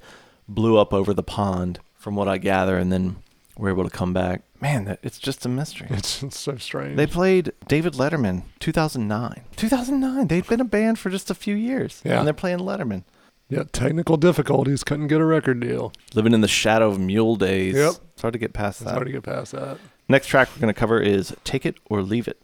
[0.48, 3.18] blew up over the pond, from what I gather, and then
[3.58, 4.44] were able to come back.
[4.62, 5.88] Man, that, it's just a mystery.
[5.92, 6.98] It's, it's so strange.
[6.98, 9.42] They played David Letterman 2009.
[9.56, 10.28] 2009.
[10.28, 12.02] They'd been a band for just a few years.
[12.04, 12.18] Yeah.
[12.20, 13.04] And they're playing Letterman.
[13.50, 15.94] yeah, technical difficulties couldn't get a record deal.
[16.14, 17.76] Living in the shadow of mule days.
[17.76, 17.94] Yep.
[18.14, 18.96] It's hard to get past It's that.
[18.96, 19.78] hard to get past that.
[20.10, 22.42] Next track we're going to cover is Take It or Leave It.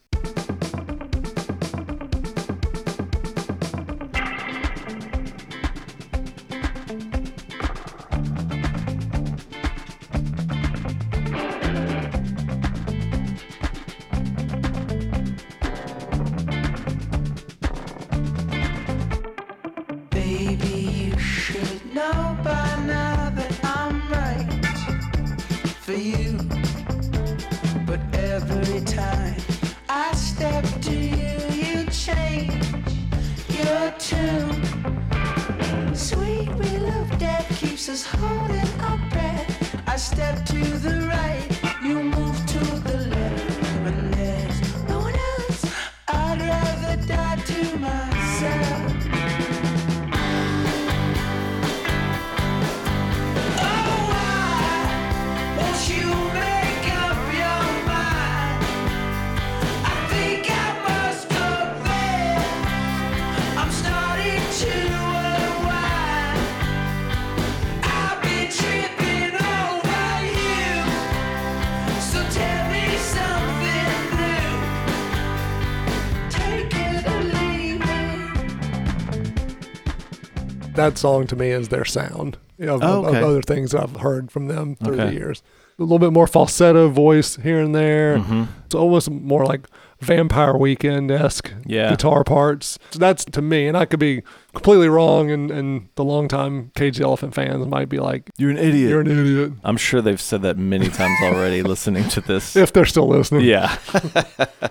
[80.76, 83.18] That song to me is their sound you know, of, Oh, okay.
[83.18, 85.44] of other things I've heard from them through the years.
[85.78, 88.18] A little bit more falsetto voice here and there.
[88.20, 88.44] Mm-hmm.
[88.66, 89.68] It's almost more like
[90.00, 91.90] Vampire Weekend esque Yeah.
[91.90, 92.80] guitar parts.
[92.92, 94.22] So that's to me, and I could be
[94.54, 98.58] completely wrong, and, and the longtime Cage the Elephant fans might be like, You're an
[98.58, 98.90] idiot.
[98.90, 102.56] "You're an idiot," I'm sure they've said that many times already listening to this.
[102.56, 103.42] if they're still listening.
[103.42, 103.78] yeah.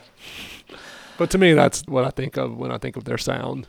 [1.17, 3.69] But to me, that's what I think of when I think of their sound.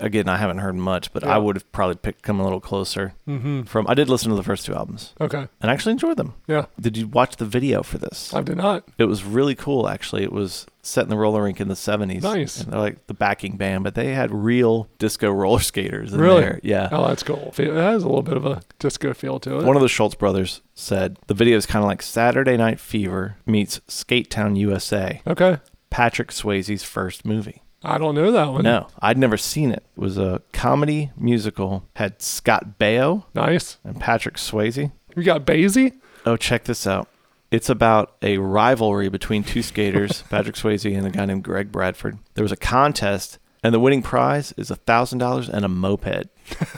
[0.00, 1.34] Again, I haven't heard much, but Yeah.
[1.34, 3.62] I would have probably picked come a little closer Mm-hmm.
[3.62, 5.46] from I did listen to the first two albums Okay.
[5.60, 6.34] and I actually enjoyed them.
[6.46, 8.32] Yeah, Did you watch the video for this?
[8.34, 8.84] I did not.
[8.98, 10.22] It was really cool, actually.
[10.22, 12.22] It was set in the roller rink in the 70s.
[12.22, 12.60] Nice.
[12.62, 16.40] And they're like the backing band, but they had real disco roller skaters in Really?
[16.40, 16.60] there.
[16.62, 16.88] Yeah.
[16.90, 17.52] Oh, that's cool.
[17.58, 19.64] It has a little bit of a disco feel to it.
[19.64, 23.36] One of the Schultz brothers said the video is kind of like Saturday Night Fever
[23.46, 25.58] meets Skate Town USA, okay.
[25.90, 27.62] Patrick Swayze's first movie.
[27.82, 28.62] I don't know that one.
[28.62, 29.84] No, I'd never seen it.
[29.96, 33.78] It was a comedy musical, had Scott Baio Nice.
[33.84, 34.92] and Patrick Swayze.
[35.16, 35.98] You got Basie?
[36.26, 37.08] Oh, check this out.
[37.50, 42.18] It's about a rivalry between two skaters, Patrick Swayze and a guy named Greg Bradford.
[42.34, 46.28] There was a contest, and the winning prize is $1,000 and a moped.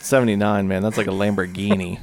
[0.00, 0.82] 79, man.
[0.82, 2.00] That's like a Lamborghini,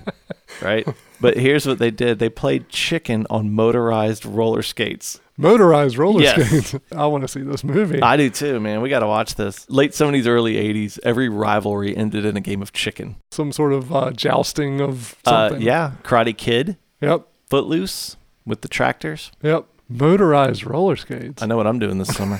[0.61, 0.85] right?
[1.21, 5.19] But here's what they did they played chicken on motorized roller skates.
[5.37, 6.47] Motorized roller Yes.
[6.47, 6.75] skates.
[6.95, 8.01] I want to see this movie.
[8.01, 8.81] I do too, man.
[8.81, 9.69] We got to watch this.
[9.69, 13.17] Late 70s, early 80s, every rivalry ended in a game of chicken.
[13.31, 15.61] Some sort of uh, jousting of Uh, something.
[15.65, 17.27] yeah, Karate Kid, Yep.
[17.49, 19.31] Footloose with the tractors.
[19.43, 19.65] Yep.
[19.89, 21.43] Motorized roller skates.
[21.43, 22.39] I know what I'm doing this summer.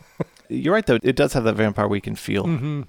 [0.48, 0.98] You're right, though.
[1.02, 2.44] It does have that Vampire Weekend feel.
[2.44, 2.82] Mm-hmm.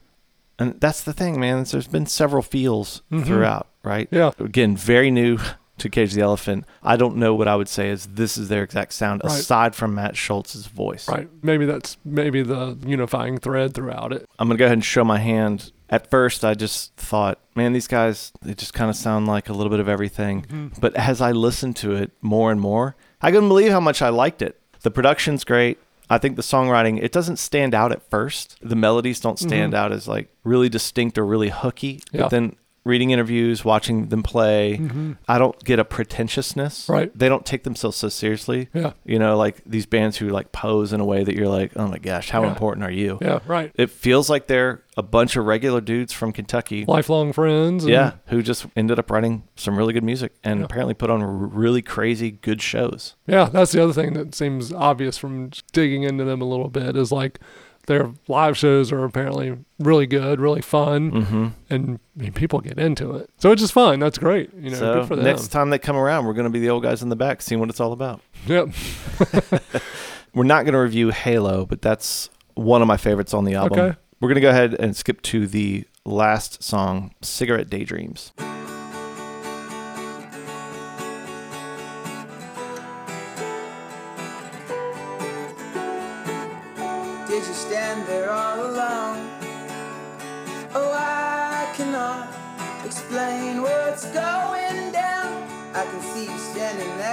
[0.60, 1.64] And that's the thing, man.
[1.64, 3.26] There's been several feels Mhm.
[3.26, 4.08] throughout, right?
[4.12, 4.32] Yeah.
[4.40, 5.38] Again, very new
[5.80, 6.66] to Cage the Elephant.
[6.84, 9.34] I don't know what I would say is this is their exact sound Right.
[9.34, 11.08] aside from Matt Schultz's voice.
[11.10, 11.28] Right.
[11.42, 14.28] Maybe that's maybe the unifying thread throughout it.
[14.38, 15.72] I'm going to go ahead and show my hand.
[15.90, 19.54] At first, I just thought, man, these guys, they just kind of sound like a
[19.54, 20.46] little bit of everything.
[20.50, 20.80] Mhm.
[20.80, 24.10] But as I listened to it more and more, I couldn't believe how much I
[24.10, 24.60] liked it.
[24.82, 25.78] The production's great.
[26.10, 28.58] I think the songwriting, it doesn't stand out at first.
[28.62, 29.78] The melodies don't stand Mhm.
[29.78, 32.02] out as like really distinct or really hooky.
[32.12, 32.22] Yeah.
[32.24, 35.16] But then reading interviews, watching them play, Mhm.
[35.28, 36.88] I don't get a pretentiousness.
[36.90, 37.18] Right.
[37.18, 38.68] They don't take themselves so seriously.
[38.74, 38.92] Yeah.
[39.06, 41.88] You know, like these bands who like pose in a way that you're like, oh
[41.88, 42.50] my gosh, how Yeah.
[42.50, 43.20] important are you?
[43.22, 43.40] Yeah.
[43.48, 43.72] Right.
[43.76, 46.86] It feels like they're a bunch of regular dudes from Kentucky.
[46.88, 47.84] Lifelong friends.
[47.86, 50.66] and- Yeah, who just ended up writing some really good music and Yeah.
[50.66, 53.16] apparently put on really crazy good shows.
[53.28, 53.46] Yeah.
[53.52, 57.12] That's the other thing that seems obvious from digging into them a little bit is
[57.12, 57.40] like
[57.88, 61.48] their live shows are apparently really good, really fun, Mm-hmm.
[61.70, 63.30] and I mean, people get into it.
[63.38, 64.00] So it's just fun.
[64.00, 64.52] That's great.
[64.56, 65.26] You know, so good for them.
[65.26, 67.42] next time they come around, we're going to be the old guys in the back,
[67.42, 68.22] seeing what it's all about.
[68.48, 68.70] Yep.
[70.34, 73.80] We're not going to review Halo, but that's one of my favorites on the album.
[73.80, 73.98] Okay.
[74.20, 78.32] We're going to go ahead and skip to the last song, Cigarette Daydreams.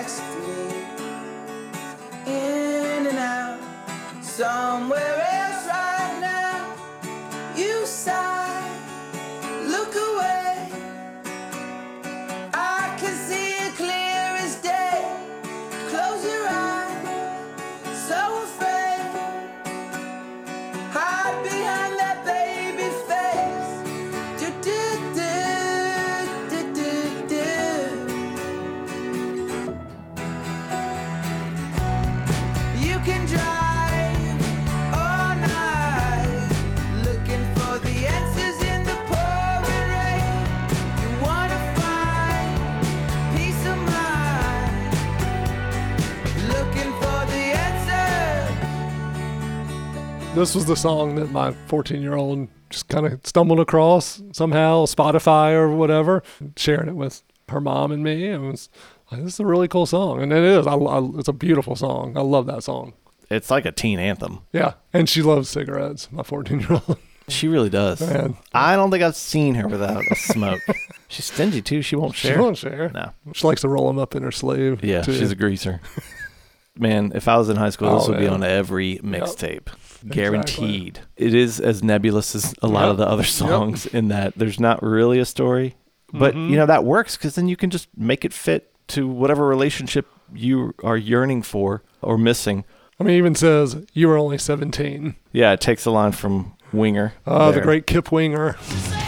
[0.01, 0.42] Next to.
[2.26, 3.59] In and out,
[4.22, 6.57] somewhere else right now.
[7.55, 8.39] You sigh,
[50.41, 54.86] This was the song that my 14 year old just kind of stumbled across somehow,
[54.86, 56.22] Spotify or whatever,
[56.57, 58.26] sharing it with her mom and me.
[58.28, 58.70] And it was
[59.12, 60.22] like, this is a really cool song.
[60.22, 60.66] And it is.
[60.66, 62.16] I, I, it's a beautiful song.
[62.16, 62.95] I love that song.
[63.28, 64.41] It's like a teen anthem.
[64.51, 64.72] Yeah.
[64.95, 66.97] And she loves cigarettes, my 14 year old.
[67.28, 68.01] She really does.
[68.01, 68.38] Man.
[68.55, 70.62] I don't think I've seen her without a smoke.
[71.09, 71.82] she's stingy too.
[71.82, 72.36] She won't share.
[72.36, 72.88] She won't share.
[72.95, 73.12] No.
[73.34, 74.82] She likes to roll them up in her sleeve.
[74.82, 75.12] Yeah, too.
[75.12, 75.82] she's a greaser.
[76.78, 79.68] Man, if I was in high school, this Oh, would be on every mixtape.
[80.09, 81.01] Guaranteed.
[81.16, 82.90] It is as nebulous as a lot Yep.
[82.90, 85.76] of the other songs in that there's not really a story.
[86.12, 86.51] But, Mhm.
[86.51, 90.07] you know, that works because then you can just make it fit to whatever relationship
[90.34, 92.64] you are yearning for or missing.
[92.98, 95.14] I mean, it even says, You were only 17.
[95.32, 97.14] Yeah, it takes a line from Winger.
[97.26, 98.57] Oh, the great Kip Winger.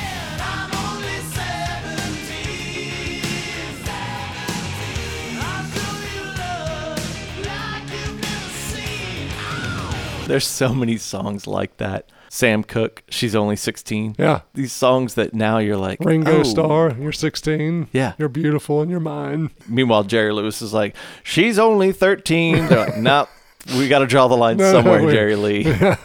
[10.33, 12.11] There's so many songs like that.
[12.31, 14.17] Sam Cooke, she's only 16.
[14.19, 14.41] Yeah.
[14.55, 16.43] These songs that now you're like, Ringo oh.
[16.43, 17.89] Starr, you're 16.
[17.93, 18.15] Yeah.
[18.17, 19.51] You're beautiful in your mind.
[19.69, 22.69] Meanwhile, Jerry Lewis is like, she's only 13.
[22.69, 23.29] They're like, nope,
[23.77, 25.13] we got to draw the line No, somewhere, wait.
[25.13, 25.67] Jerry Lee.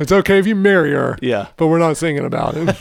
[0.00, 1.46] It's okay if you marry her, Yeah.
[1.56, 2.76] but we're not singing about it.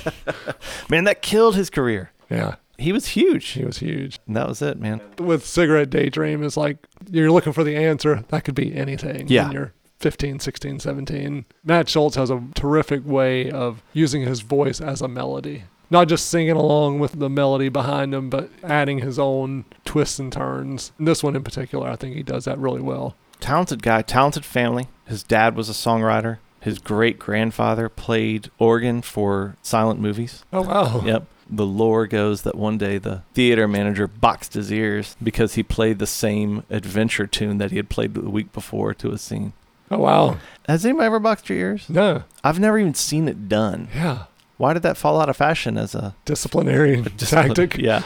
[0.89, 2.09] Man, that killed his career.
[2.31, 2.55] yeah.
[2.79, 3.45] He was huge.
[3.49, 4.19] He was huge.
[4.25, 5.01] And that was it, man.
[5.17, 6.77] With Cigarette Daydream, is like
[7.11, 8.23] you're looking for the answer.
[8.29, 9.27] That could be anything.
[9.27, 9.43] Yeah.
[9.47, 11.45] When you're 15, 16, 17.
[11.63, 15.63] Matt Schultz has a terrific way of using his voice as a melody.
[15.91, 20.31] Not just singing along with the melody behind him, but adding his own twists and
[20.31, 20.91] turns.
[20.97, 23.15] And this one in particular, I think he does that really well.
[23.39, 24.87] Talented guy, talented family.
[25.05, 26.37] His dad was a songwriter.
[26.61, 30.43] His great grandfather played organ for silent movies.
[30.53, 31.01] Oh, wow.
[31.03, 31.25] Yep.
[31.49, 35.97] The lore goes that one day the theater manager boxed his ears because he played
[35.97, 39.53] the same adventure tune that he had played the week before to a scene.
[39.91, 40.37] Oh, wow.
[40.67, 41.89] Has anybody ever boxed your ears?
[41.89, 42.23] No.
[42.43, 43.87] I've never even seen it done.
[43.95, 44.25] Yeah.
[44.57, 47.55] Why did that fall out of fashion as a Disciplinary discipline?
[47.55, 47.77] tactic.
[47.79, 48.03] Yeah.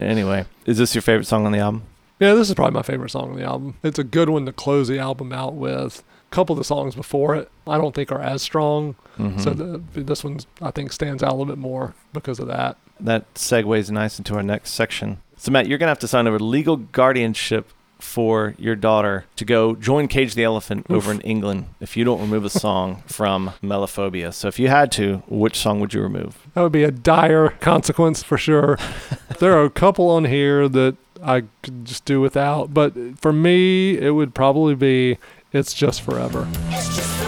[0.00, 1.84] anyway, is this your favorite song on the album?
[2.18, 3.76] Yeah, this is probably my favorite song on the album.
[3.82, 6.02] It's a good one to close the album out with.
[6.30, 8.94] A couple of the songs before it, I don't think are as strong.
[9.18, 9.40] Mhm.
[9.40, 12.76] So the, this one, I think, stands out a little bit more because of that.
[13.00, 15.20] that segues nice into our next section.
[15.36, 17.70] So, Matt, you're going to have to sign over legal guardianship
[18.00, 20.96] for your daughter to go join Cage the Elephant Oof.
[20.96, 24.32] over in England if you don't remove a song from Melophobia.
[24.32, 26.46] So, if you had to, which song would you remove?
[26.54, 28.78] That would be a dire consequence for sure.
[29.38, 33.98] there are a couple on here that I could just do without, but for me,
[33.98, 35.18] it would probably be
[35.52, 37.19] "It's Just Forever." It's just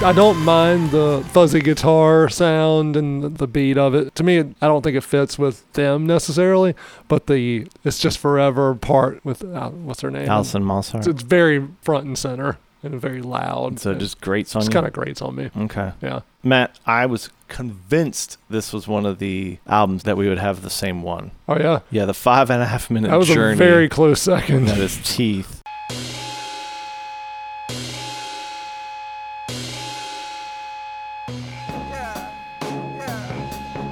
[0.00, 4.14] I don't mind the fuzzy guitar sound and the beat of it.
[4.14, 6.74] To me, I don't think it fits with them necessarily,
[7.08, 10.28] but the "It's Just Forever" part with uh, what's her name?
[10.28, 10.98] Alison Mosshart.
[11.00, 12.58] It's, it's very front and center.
[12.84, 13.80] and very loud.
[13.80, 15.50] So It- just great on it's kind of grates on me.
[15.62, 15.90] okay.
[16.00, 16.20] Yeah.
[16.44, 20.70] Matt, I was convinced this was one of the albums that we would have the
[20.70, 21.32] same one.
[21.48, 23.54] Oh yeah, Yeah, the five and a half minute that was journey.
[23.54, 24.66] a very close second.
[24.68, 25.57] that is teeth.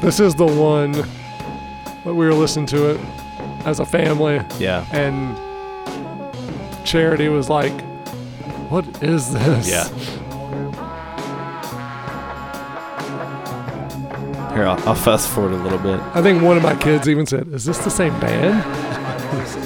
[0.07, 3.00] This is the one that we were listening to it
[3.64, 4.86] as a family, Yeah.
[4.92, 5.36] and
[6.86, 7.72] Charity was like,
[8.70, 9.88] "What is this?" Yeah.
[14.54, 15.98] Here, I'll, I'll fast forward a little bit.
[16.14, 18.62] I think one of my kids even said, "Is this the same band?"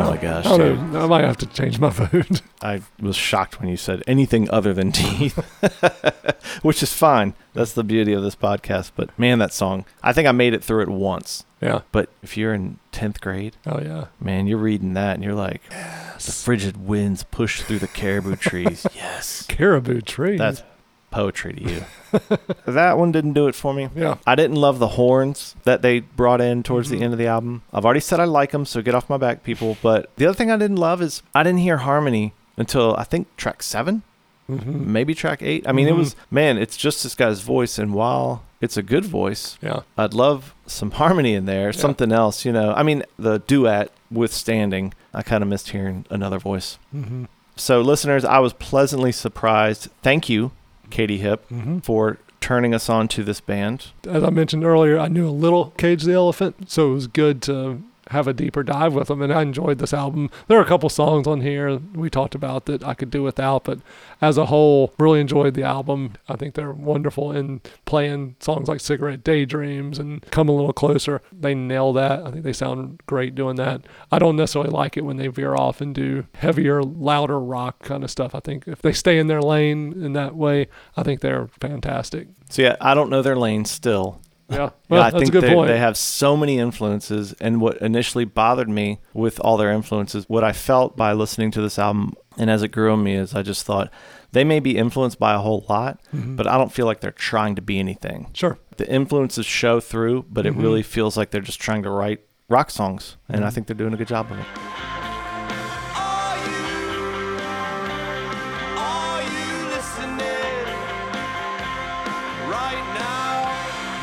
[0.00, 0.44] Oh my gosh.
[0.46, 0.58] Oh, I
[0.92, 1.04] know.
[1.04, 2.40] I might have to change my vote.
[2.62, 5.36] I was shocked when you said anything other than teeth,
[6.62, 7.34] which is fine.
[7.54, 8.92] That's the beauty of this podcast.
[8.96, 11.44] But man, that song, I think I made it through it once.
[11.60, 11.80] yeah.
[11.92, 14.06] But if you're in 10th grade, Oh yeah.
[14.20, 18.86] man, you're reading that and you're like, the frigid winds push through the caribou trees.
[18.94, 19.46] yes.
[19.48, 20.36] Caribou tree.
[20.36, 20.62] That's
[21.10, 21.84] poetry to you.
[22.66, 23.88] that one didn't do it for me.
[23.94, 24.16] yeah.
[24.26, 26.90] I didn't love the horns that they brought in towards Mhm.
[26.98, 27.62] the end of the album.
[27.72, 29.76] I've already said I like them, so get off my back, people.
[29.82, 33.26] But the other thing I didn't love is I didn't hear harmony until I think
[33.36, 34.02] track seven,
[34.46, 35.64] hmm maybe track eight.
[35.66, 35.98] I mean, it Mhm.
[35.98, 37.78] was, man, it's just this guy's voice.
[37.78, 39.80] And while it's a good voice, Yeah.
[39.96, 42.72] I'd love some harmony in there, something else, you know.
[42.74, 46.78] I mean, the duet withstanding, I kind of missed hearing another voice.
[46.92, 47.24] hmm
[47.56, 49.88] So, listeners, I was pleasantly surprised.
[50.02, 50.52] Thank you,
[50.90, 53.88] Katie Hip, hmm for turning us on to this band.
[54.06, 57.42] As I mentioned earlier, I knew a little Cage the Elephant, so it was good
[57.42, 60.30] to have a deeper dive with them, and I enjoyed this album.
[60.46, 63.64] There are a couple songs on here we talked about that I could do without,
[63.64, 63.80] but
[64.20, 66.14] as a whole, really enjoyed the album.
[66.28, 71.22] I think they're wonderful in playing songs like Cigarette Daydreams and Come a Little Closer.
[71.32, 72.26] They nail that.
[72.26, 73.86] I think they sound great doing that.
[74.10, 78.04] I don't necessarily like it when they veer off and do heavier, louder rock kind
[78.04, 78.34] of stuff.
[78.34, 82.28] I think if they stay in their lane in that way, I think they're fantastic.
[82.50, 84.20] So, yeah, I don't know their lane still.
[84.50, 87.34] Yeah, well, yeah, I think they, they have so many influences.
[87.34, 91.60] And what initially bothered me with all their influences, what I felt by listening to
[91.60, 93.90] this album and as it grew on me is I just thought
[94.32, 96.36] they may be influenced by a whole lot, Mhm.
[96.36, 98.28] but I don't feel like they're trying to be anything.
[98.32, 98.58] sure.
[98.78, 100.48] The influences show through, but Mhm.
[100.48, 103.16] it really feels like they're just trying to write rock songs.
[103.28, 103.52] And I Mhm.
[103.52, 104.46] think they're doing a good job of it.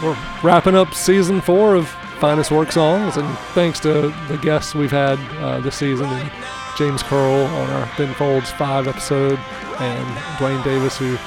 [0.04, 1.88] We're wrapping up season four of
[2.20, 6.32] Finest Work Songs, and thanks to the guests we've had uh, this season, and
[6.78, 9.40] James Curl on our Ben Folds five episode,
[9.80, 11.18] and Dwayne Davis who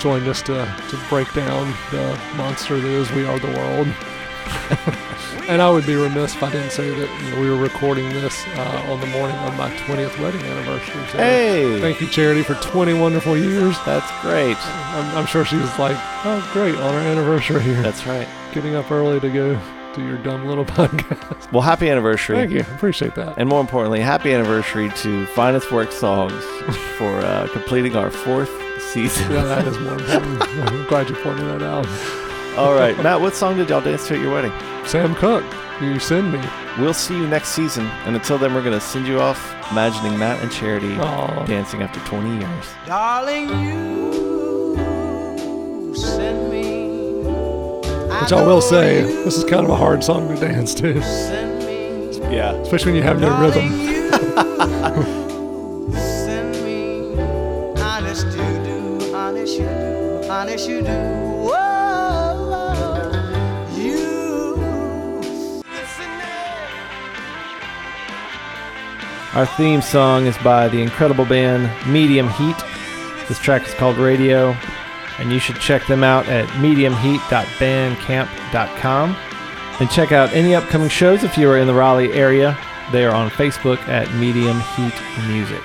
[0.00, 0.54] joined us to,
[0.90, 3.88] to break down the monster that is We Are the World.
[5.48, 8.08] and I would be remiss if I didn't say that you know, we were recording
[8.10, 11.02] this uh, on the morning of my 20th wedding anniversary.
[11.12, 13.76] So Hey, Thank you, Charity, for 20 wonderful years.
[13.84, 14.56] that's great.
[14.66, 18.28] I'm, I'm sure she was like, oh, great, on our anniversary here That's right.
[18.52, 19.60] getting up early to go
[19.94, 21.52] do your dumb little podcast.
[21.52, 22.36] Well, happy anniversary.
[22.36, 22.60] Thank you.
[22.60, 23.34] Appreciate that.
[23.38, 26.42] And more importantly, happy anniversary to Finest Work Songs
[26.98, 28.50] for uh, completing our fourth
[28.92, 29.30] season.
[29.30, 30.42] yeah, that is more important.
[30.70, 31.86] I'm glad you pointed that out.
[32.56, 34.52] All right, Matt, what song did y'all dance to at your wedding?
[34.86, 35.44] Sam Cooke,
[35.80, 36.40] you send me.
[36.78, 37.84] We'll see you next season.
[38.06, 39.40] And until then, we're going to send you off
[39.72, 41.44] imagining Matt and Charity Aw.
[41.46, 42.64] dancing after 20 years.
[42.86, 44.76] Darling, you
[45.96, 46.90] send me.
[48.20, 51.58] Which I will say, this is kind of a hard song to dance to, Send
[51.66, 52.20] me.
[52.34, 52.52] Yeah.
[52.52, 53.80] especially when you have no Darling, rhythm.
[53.80, 54.10] you
[55.98, 57.18] send me.
[57.82, 58.32] Honest you
[58.64, 61.23] do, honest you do, honest you do,
[69.34, 72.54] Our theme song is by the incredible band Medium Heat.
[73.28, 74.56] This track is called Radio,
[75.18, 79.16] and you should check them out at mediumheat.bandcamp.com.
[79.80, 82.56] And check out any upcoming shows if you are in the Raleigh area.
[82.92, 84.94] They are on Facebook at Medium Heat
[85.26, 85.64] Music.